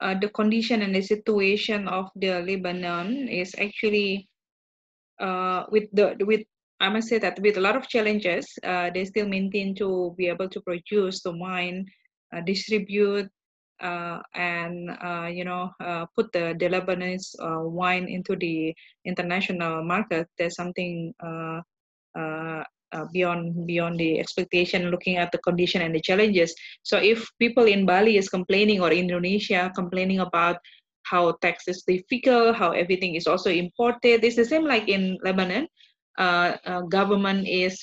[0.00, 4.28] uh, the condition and the situation of the Lebanon is actually
[5.20, 6.46] uh, with the with
[6.80, 10.28] I must say that with a lot of challenges, uh, they still maintain to be
[10.28, 11.86] able to produce, to mine,
[12.34, 13.28] uh, distribute,
[13.80, 17.34] uh, and uh, you know uh, put the, the Lebanese
[17.70, 18.74] wine into the
[19.04, 20.28] international market.
[20.38, 21.14] There's something
[23.12, 24.90] beyond beyond the expectation.
[24.90, 26.54] Looking at the condition and the challenges.
[26.82, 30.58] So if people in Bali is complaining or Indonesia complaining about
[31.02, 34.22] how tax is difficult, how everything is also imported.
[34.24, 35.66] It's the same like in Lebanon.
[36.18, 37.78] Uh, uh, government is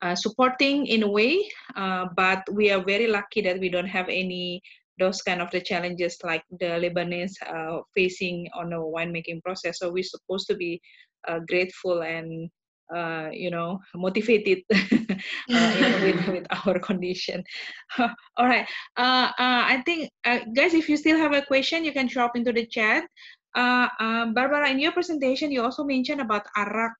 [0.00, 1.46] uh, supporting in a way,
[1.76, 4.60] uh, but we are very lucky that we don't have any
[4.98, 9.80] those kind of the challenges like the Lebanese uh, facing on the winemaking process.
[9.80, 10.80] So we're supposed to be
[11.26, 12.48] uh, grateful and
[12.94, 17.42] uh, you know motivated with, with our condition.
[17.98, 22.52] All right, I think guys, if you still have a question, you can drop into
[22.52, 23.04] the chat.
[23.54, 26.92] Barbara, in your presentation, you also mentioned about arak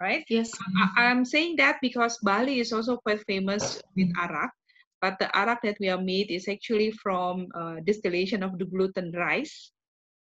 [0.00, 0.24] right?
[0.28, 0.50] Yes.
[0.96, 4.50] I, am saying that because Bali is also quite famous with arak,
[5.00, 9.12] but the arak that we are made is actually from uh, distillation of the gluten
[9.12, 9.72] rice.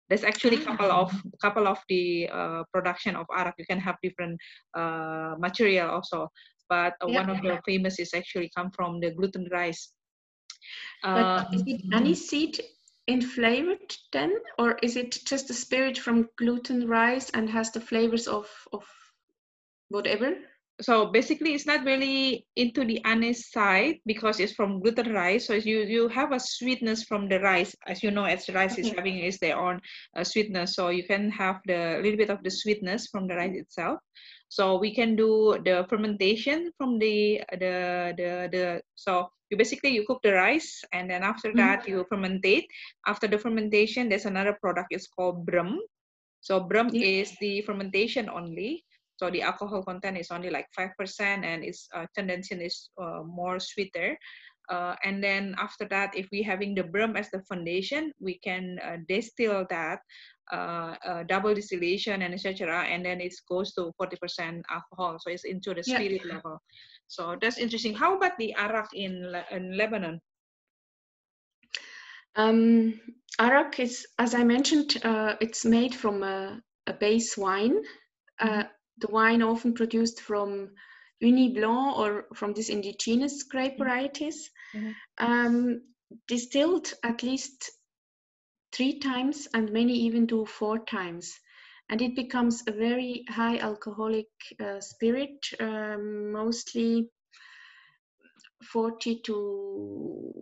[0.09, 1.21] There's actually a couple of ah.
[1.41, 3.55] couple of the uh, production of arak.
[3.59, 4.39] You can have different
[4.77, 6.29] uh, material also,
[6.69, 9.93] but uh, one of the famous is actually come from the gluten rice.
[11.03, 12.61] But is it um, aniseed
[13.07, 17.81] in flavored then, or is it just the spirit from gluten rice and has the
[17.81, 18.85] flavors of of
[19.89, 20.37] whatever?
[20.81, 25.47] So basically it's not really into the anise side because it's from gluten rice.
[25.47, 27.75] So you you have a sweetness from the rice.
[27.87, 28.83] As you know as the rice okay.
[28.83, 29.81] is having is their own
[30.17, 30.75] uh, sweetness.
[30.75, 34.01] So you can have the little bit of the sweetness from the rice itself.
[34.49, 40.05] So we can do the fermentation from the the the, the so you basically you
[40.09, 41.61] cook the rice and then after mm-hmm.
[41.61, 42.65] that you fermentate
[43.07, 45.79] after the fermentation there's another product it's called brum
[46.41, 47.21] so brum yeah.
[47.21, 48.83] is the fermentation only
[49.23, 53.61] so the alcohol content is only like 5% and its uh, tendency is uh, more
[53.61, 54.19] sweeter.
[54.69, 58.81] Uh, and then after that, if we having the brum as the foundation, we can
[58.83, 60.01] uh, distill that
[60.53, 62.85] uh, uh, double distillation and etc.
[62.85, 65.19] And then it goes to 40% alcohol.
[65.19, 66.35] So it's into the spirit yeah.
[66.35, 66.63] level.
[67.09, 67.95] So that's interesting.
[67.95, 70.21] How about the arak in, in Lebanon?
[72.37, 73.01] Um,
[73.39, 77.79] arak is, as I mentioned, uh, it's made from a, a base wine.
[78.39, 78.69] Uh, mm-hmm.
[78.99, 80.71] the wine often produced from
[81.23, 83.85] Ugni Blanc or from these indigenous grape mm-hmm.
[83.85, 84.93] varieties, mm-hmm.
[85.19, 85.83] um,
[86.29, 87.71] distilled at least
[88.73, 91.39] three times and many even do four times.
[91.89, 94.29] And it becomes a very high alcoholic
[94.61, 97.11] uh, spirit, um, mostly
[98.63, 100.33] 40 to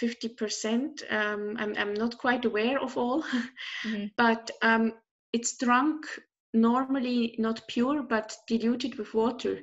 [0.00, 1.12] 50%.
[1.12, 3.22] Um, I'm, I'm not quite aware of all,
[3.84, 4.06] mm-hmm.
[4.16, 4.94] but um,
[5.32, 6.06] it's drunk
[6.54, 9.60] normally not pure, but diluted with water.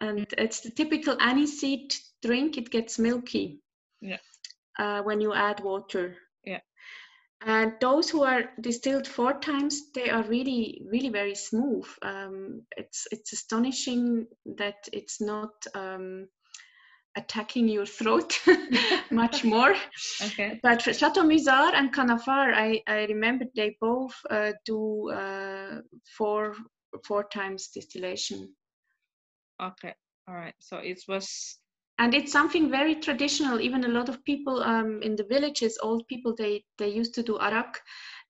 [0.00, 3.60] And it's the typical aniseed drink, it gets milky
[4.00, 4.18] yeah.
[4.78, 6.16] uh, when you add water.
[7.40, 11.86] And those who are distilled four times, they are really, really very smooth.
[12.02, 16.26] Um, it's it's astonishing that it's not um,
[17.16, 18.40] attacking your throat
[19.10, 19.74] much more.
[20.22, 20.58] Okay.
[20.62, 25.80] But Chateau Musar and Kanafar, I, I remember they both uh, do uh,
[26.16, 26.56] four
[27.04, 28.52] four times distillation.
[29.62, 29.94] Okay.
[30.26, 30.54] All right.
[30.58, 31.58] So it was.
[31.98, 33.60] And it's something very traditional.
[33.60, 37.22] Even a lot of people um, in the villages, old people, they they used to
[37.22, 37.80] do arak.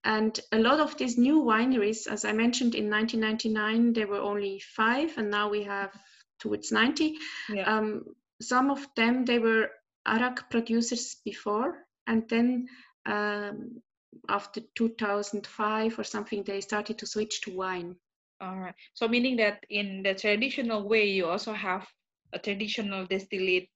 [0.04, 4.60] And a lot of these new wineries, as I mentioned in 1999, there were only
[4.60, 5.90] five, and now we have
[6.38, 7.16] towards 90.
[7.48, 7.64] Yeah.
[7.64, 8.04] Um,
[8.40, 9.70] some of them they were
[10.06, 12.68] arak producers before and then
[13.06, 13.82] um,
[14.28, 17.96] after 2005 or something they started to switch to wine
[18.40, 21.86] all right so meaning that in the traditional way you also have
[22.32, 23.68] a traditional distillate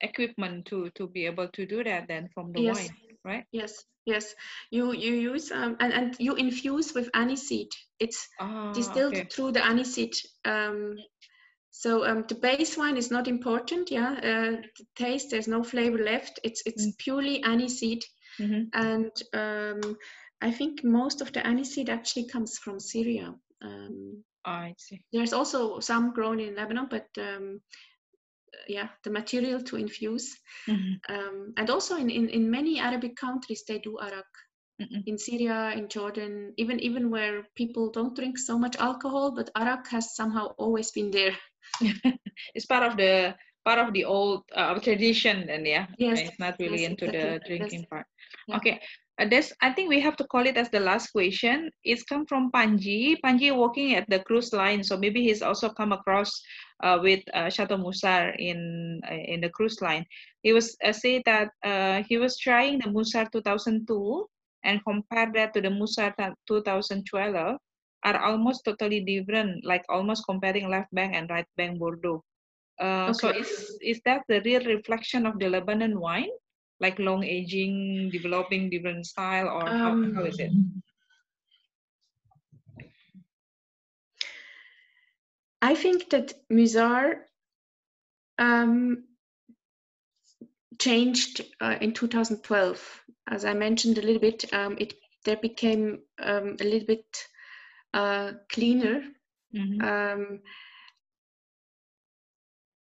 [0.00, 2.76] equipment to to be able to do that then from the yes.
[2.76, 4.34] wine right yes yes
[4.70, 9.26] you you use um, and and you infuse with aniseed it's oh, distilled okay.
[9.30, 10.14] through the aniseed
[10.44, 10.96] um,
[11.82, 13.90] so um, the base wine is not important.
[13.90, 16.40] Yeah, uh, the taste there's no flavor left.
[16.42, 16.96] It's it's mm.
[16.96, 18.02] purely aniseed,
[18.40, 18.62] mm-hmm.
[18.72, 19.96] and um,
[20.40, 23.34] I think most of the aniseed actually comes from Syria.
[23.60, 25.02] Um, I see.
[25.12, 27.60] There's also some grown in Lebanon, but um,
[28.68, 30.36] yeah, the material to infuse,
[30.68, 31.14] mm-hmm.
[31.14, 34.26] Um, and also in, in in many Arabic countries they do arak.
[34.78, 35.04] Mm-mm.
[35.06, 39.88] in Syria, in Jordan, even even where people don't drink so much alcohol, but arak
[39.88, 41.34] has somehow always been there.
[42.54, 46.56] it's part of the part of the old uh, tradition, and yeah, yes, it's not
[46.60, 47.30] really yes, into exactly.
[47.30, 47.88] the drinking yes.
[47.88, 48.06] part.
[48.48, 48.56] Yeah.
[48.56, 48.80] Okay,
[49.18, 51.70] uh, this I think we have to call it as the last question.
[51.84, 53.16] It's come from Panji.
[53.24, 56.30] Panji working at the cruise line, so maybe he's also come across
[56.82, 60.04] uh, with uh, Chateau Musar in uh, in the cruise line.
[60.42, 64.26] He was uh, say that uh, he was trying the Musar 2002
[64.64, 66.12] and compare that to the Musar
[66.46, 67.56] 2012
[68.04, 72.22] are almost totally different, like almost comparing left bank and right bank Bordeaux.
[72.78, 73.18] Uh, okay.
[73.18, 76.30] So is is that the real reflection of the Lebanon wine,
[76.80, 80.52] like long aging, developing different style, or um, how, how is it?
[85.62, 87.14] I think that Musar
[88.38, 89.04] um,
[90.78, 93.02] changed uh, in 2012.
[93.28, 94.94] As I mentioned a little bit, um, it
[95.24, 97.04] there became um, a little bit
[97.94, 99.02] uh, cleaner,
[99.54, 99.80] mm-hmm.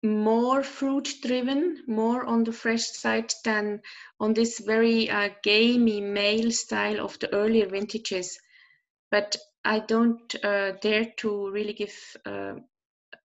[0.03, 3.82] More fruit driven, more on the fresh side than
[4.19, 8.40] on this very uh, gamey male style of the earlier vintages.
[9.10, 11.95] But I don't uh, dare to really give
[12.26, 12.56] uh,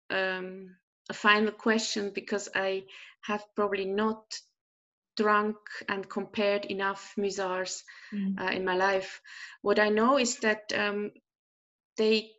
[0.09, 0.75] um,
[1.09, 2.85] a final question because I
[3.21, 4.23] have probably not
[5.17, 5.57] drunk
[5.89, 7.83] and compared enough Musars
[8.13, 8.39] mm.
[8.39, 9.21] uh, in my life.
[9.61, 11.11] What I know is that um,
[11.97, 12.31] they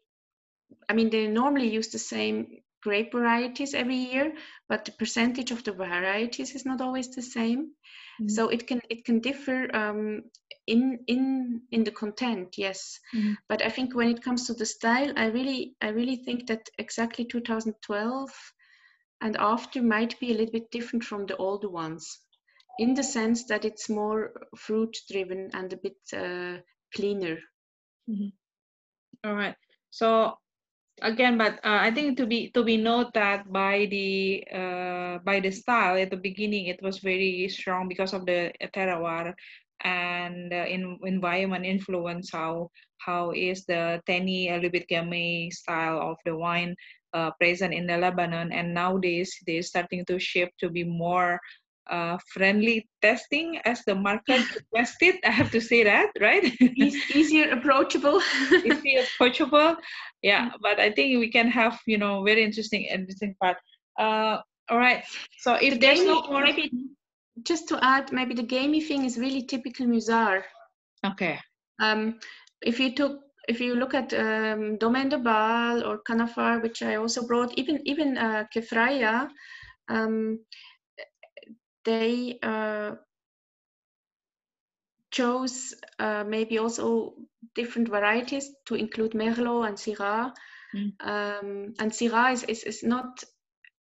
[0.89, 4.33] i mean they normally use the same grape varieties every year
[4.69, 8.29] but the percentage of the varieties is not always the same mm-hmm.
[8.29, 10.23] so it can it can differ um,
[10.67, 13.33] in in in the content yes mm-hmm.
[13.49, 16.69] but i think when it comes to the style i really i really think that
[16.79, 18.31] exactly 2012
[19.21, 22.21] and after might be a little bit different from the older ones
[22.79, 26.59] in the sense that it's more fruit driven and a bit uh,
[26.95, 27.39] cleaner
[28.09, 28.29] mm-hmm.
[29.25, 29.55] All right.
[29.91, 30.35] So
[31.03, 35.41] again, but uh, I think to be to be noted that by the uh, by
[35.41, 39.35] the style at the beginning, it was very strong because of the terroir
[39.85, 45.99] and uh, in environment influence how how is the tanny a little bit gamay style
[46.01, 46.75] of the wine
[47.15, 48.53] uh, present in the Lebanon.
[48.53, 51.41] And nowadays they're starting to shift to be more
[51.91, 55.17] uh, friendly testing as the market requested.
[55.25, 56.45] I have to say that, right?
[56.61, 58.21] easier approachable.
[58.65, 59.77] easier approachable.
[60.23, 63.57] Yeah, but I think we can have, you know, very interesting, interesting part.
[63.99, 64.39] Uh,
[64.71, 65.05] all right.
[65.39, 66.71] So if the there's no more, maybe
[67.43, 70.43] just to add, maybe the gamey thing is really typical Musar.
[71.05, 71.39] Okay.
[71.81, 72.21] Um,
[72.63, 76.97] if you took if you look at um, Domaine de Baal or Kanafar, which I
[76.97, 79.29] also brought, even even uh, Kefraya,
[79.89, 80.39] um,
[81.85, 82.93] they uh,
[85.11, 87.15] chose uh, maybe also
[87.55, 90.33] different varieties to include Merlot and Syrah.
[90.75, 90.93] Mm.
[91.01, 93.23] Um, and Syrah is, is, is, not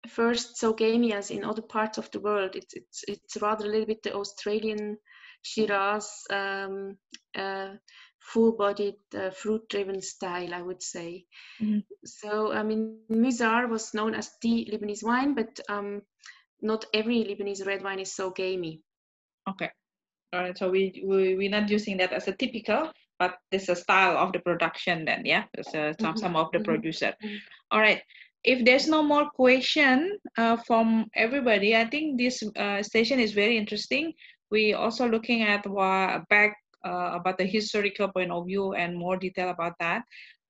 [0.10, 2.56] first so gamey as in other parts of the world.
[2.56, 4.98] It's, it's, it's rather a little bit the Australian
[5.41, 6.98] Shiraz um,
[7.36, 7.69] uh,
[8.19, 11.26] full-bodied uh, fruit-driven style, I would say.
[11.61, 11.80] Mm-hmm.
[12.06, 16.02] So, I mean, Musar was known as the Lebanese wine, but um,
[16.61, 18.81] not every Lebanese red wine is so gamey.
[19.49, 19.69] Okay.
[20.33, 20.57] All right.
[20.57, 24.17] So we, we we're not using that as a typical, but this is a style
[24.17, 25.43] of the production then, yeah.
[25.53, 26.19] There's uh, some mm-hmm.
[26.19, 26.65] some of the mm-hmm.
[26.65, 27.13] producer.
[27.23, 27.35] Mm-hmm.
[27.71, 28.01] All right.
[28.43, 33.55] If there's no more question uh, from everybody, I think this uh, station is very
[33.55, 34.13] interesting.
[34.49, 39.17] We also looking at what back uh, about the historical point of view and more
[39.17, 40.01] detail about that.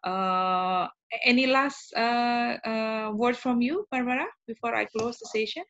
[0.03, 0.87] Uh,
[1.25, 5.63] any last uh, uh, word from you, Barbara, before I close the session?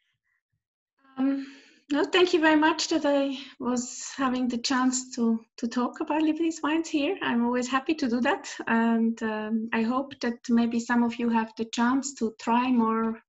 [1.22, 1.46] Um,
[1.92, 6.22] no, thank you very much that I was having the chance to, to talk about
[6.22, 7.18] Lebanese wines here.
[7.22, 8.50] I'm always happy to do that.
[8.68, 13.22] And um, I hope that maybe some of you have the chance to try more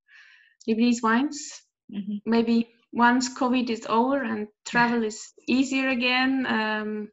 [0.68, 1.62] Lebanese wines.
[1.92, 2.16] Mm-hmm.
[2.24, 7.08] Maybe once COVID is over and travel is easier again, um,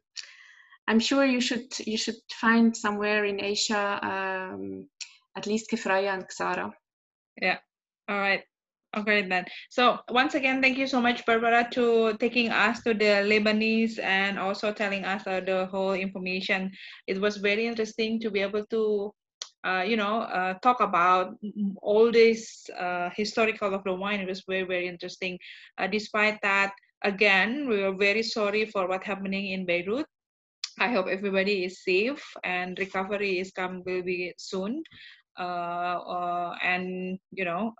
[0.86, 4.88] I'm sure you should you should find somewhere in Asia um,
[5.36, 6.72] at least Kefraya and Ksara.
[7.40, 7.58] Yeah.
[8.08, 8.42] All right.
[8.96, 9.44] Okay then.
[9.70, 14.36] So once again, thank you so much, Barbara, to taking us to the Lebanese and
[14.36, 16.72] also telling us uh, the whole information.
[17.06, 19.14] It was very interesting to be able to,
[19.62, 21.38] uh, you know, uh, talk about
[21.82, 24.18] all this uh, historical of the wine.
[24.18, 25.38] It was very very interesting.
[25.78, 30.06] Uh, despite that, again, we are very sorry for what happening in Beirut.
[30.80, 34.82] I hope everybody is safe and recovery is come will be soon.
[35.38, 37.72] Uh, and you know,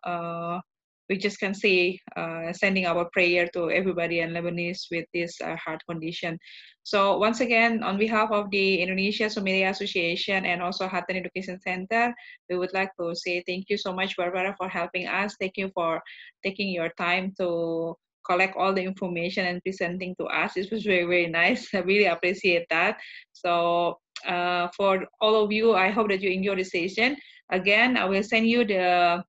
[1.11, 5.57] we just can say uh, sending our prayer to everybody in Lebanese with this uh,
[5.57, 6.39] heart condition.
[6.85, 12.15] So once again, on behalf of the Indonesia Sommelier Association and also Hatten Education Center,
[12.49, 15.35] we would like to say thank you so much, Barbara, for helping us.
[15.41, 16.01] Thank you for
[16.45, 20.55] taking your time to collect all the information and presenting to us.
[20.55, 21.67] This was very, very nice.
[21.75, 22.99] I really appreciate that.
[23.33, 27.17] So uh, for all of you, I hope that you enjoy the session.
[27.51, 29.25] Again, I will send you the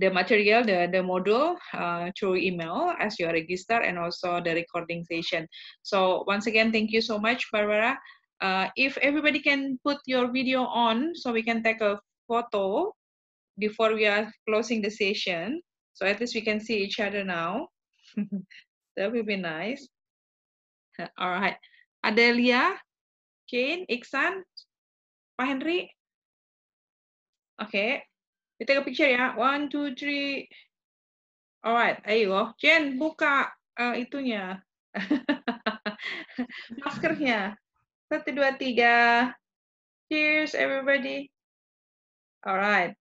[0.00, 5.04] the material, the, the module uh, through email as you register and also the recording
[5.04, 5.46] session.
[5.82, 7.98] So once again, thank you so much, Barbara.
[8.40, 12.92] Uh, if everybody can put your video on so we can take a photo
[13.58, 15.60] before we are closing the session.
[15.92, 17.68] So at least we can see each other now.
[18.96, 19.86] that would be nice.
[21.18, 21.56] All right.
[22.02, 22.80] Adelia,
[23.46, 24.40] Jane, Iksan,
[25.36, 25.92] Pak Henry.
[27.62, 28.02] Okay.
[28.60, 29.32] We take a picture ya.
[29.40, 30.44] One, two, three.
[31.64, 32.52] Alright, ayo.
[32.60, 33.48] Jen, buka
[33.80, 34.60] uh, itunya.
[36.84, 37.56] Maskernya.
[38.12, 39.32] Satu, dua, tiga.
[40.12, 41.32] Cheers, everybody.
[42.44, 42.92] Alright.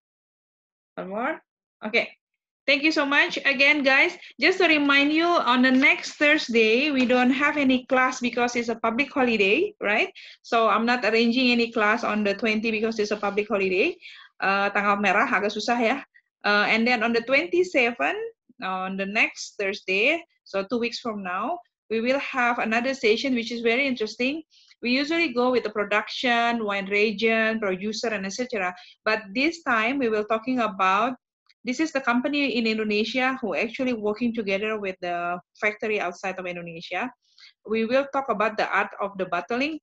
[0.96, 1.36] One more.
[1.84, 2.16] Okay.
[2.64, 4.14] Thank you so much again, guys.
[4.40, 8.70] Just to remind you, on the next Thursday, we don't have any class because it's
[8.70, 10.14] a public holiday, right?
[10.46, 13.98] So I'm not arranging any class on the 20 because it's a public holiday.
[14.40, 15.98] Uh, tanggal merah agak susah ya.
[16.48, 17.92] Uh, and then on the 27,
[18.64, 21.60] on the next Thursday, so two weeks from now,
[21.90, 24.44] we will have another session which is very interesting.
[24.82, 28.74] We usually go with the production, wine region, producer, and etc.
[29.04, 31.20] But this time we will talking about
[31.66, 36.48] this is the company in Indonesia who actually working together with the factory outside of
[36.48, 37.12] Indonesia.
[37.68, 39.80] We will talk about the art of the bottling.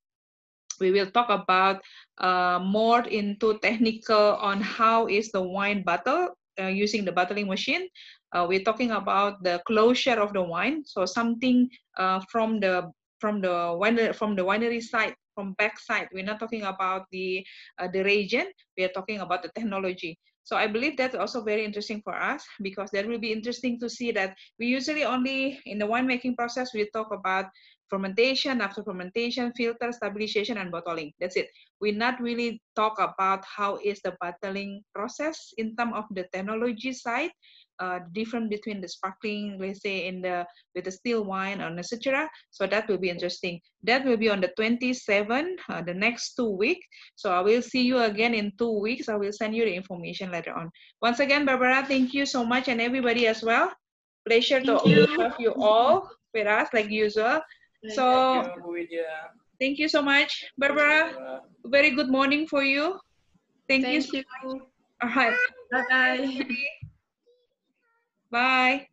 [0.81, 1.82] We will talk about
[2.19, 7.89] uh, more into technical on how is the wine bottle uh, using the bottling machine.
[8.32, 12.90] Uh, we're talking about the closure of the wine, so something uh, from the
[13.20, 16.09] from the winery from the winery side from back side.
[16.12, 17.47] We're not talking about the
[17.78, 18.47] uh, the region.
[18.77, 20.19] We are talking about the technology.
[20.47, 23.90] So I believe that's also very interesting for us because that will be interesting to
[23.90, 27.47] see that we usually only in the winemaking process we talk about
[27.88, 31.12] fermentation, after fermentation, filter, stabilization, and bottling.
[31.20, 31.48] That's it.
[31.80, 36.92] We not really talk about how is the bottling process in terms of the technology
[36.92, 37.30] side,
[37.78, 42.28] uh, different between the sparkling, let's say in the with the still wine or etc.
[42.50, 43.60] So that will be interesting.
[43.82, 46.86] That will be on the 27, uh, the next two weeks.
[47.14, 49.08] So I will see you again in two weeks.
[49.08, 50.70] I will send you the information later on.
[51.02, 53.72] Once again, Barbara, thank you so much and everybody as well.
[54.26, 55.06] Pleasure Thank to you.
[55.18, 57.40] have you all with us like usual.
[57.94, 59.04] So Thank you,
[59.60, 61.42] thank you so much, Barbara.
[61.64, 62.98] Very good morning for you.
[63.68, 64.02] Thank, you.
[64.02, 64.24] Thank you.
[65.02, 65.36] All right.
[65.70, 66.46] Bye bye.
[68.30, 68.86] Bye.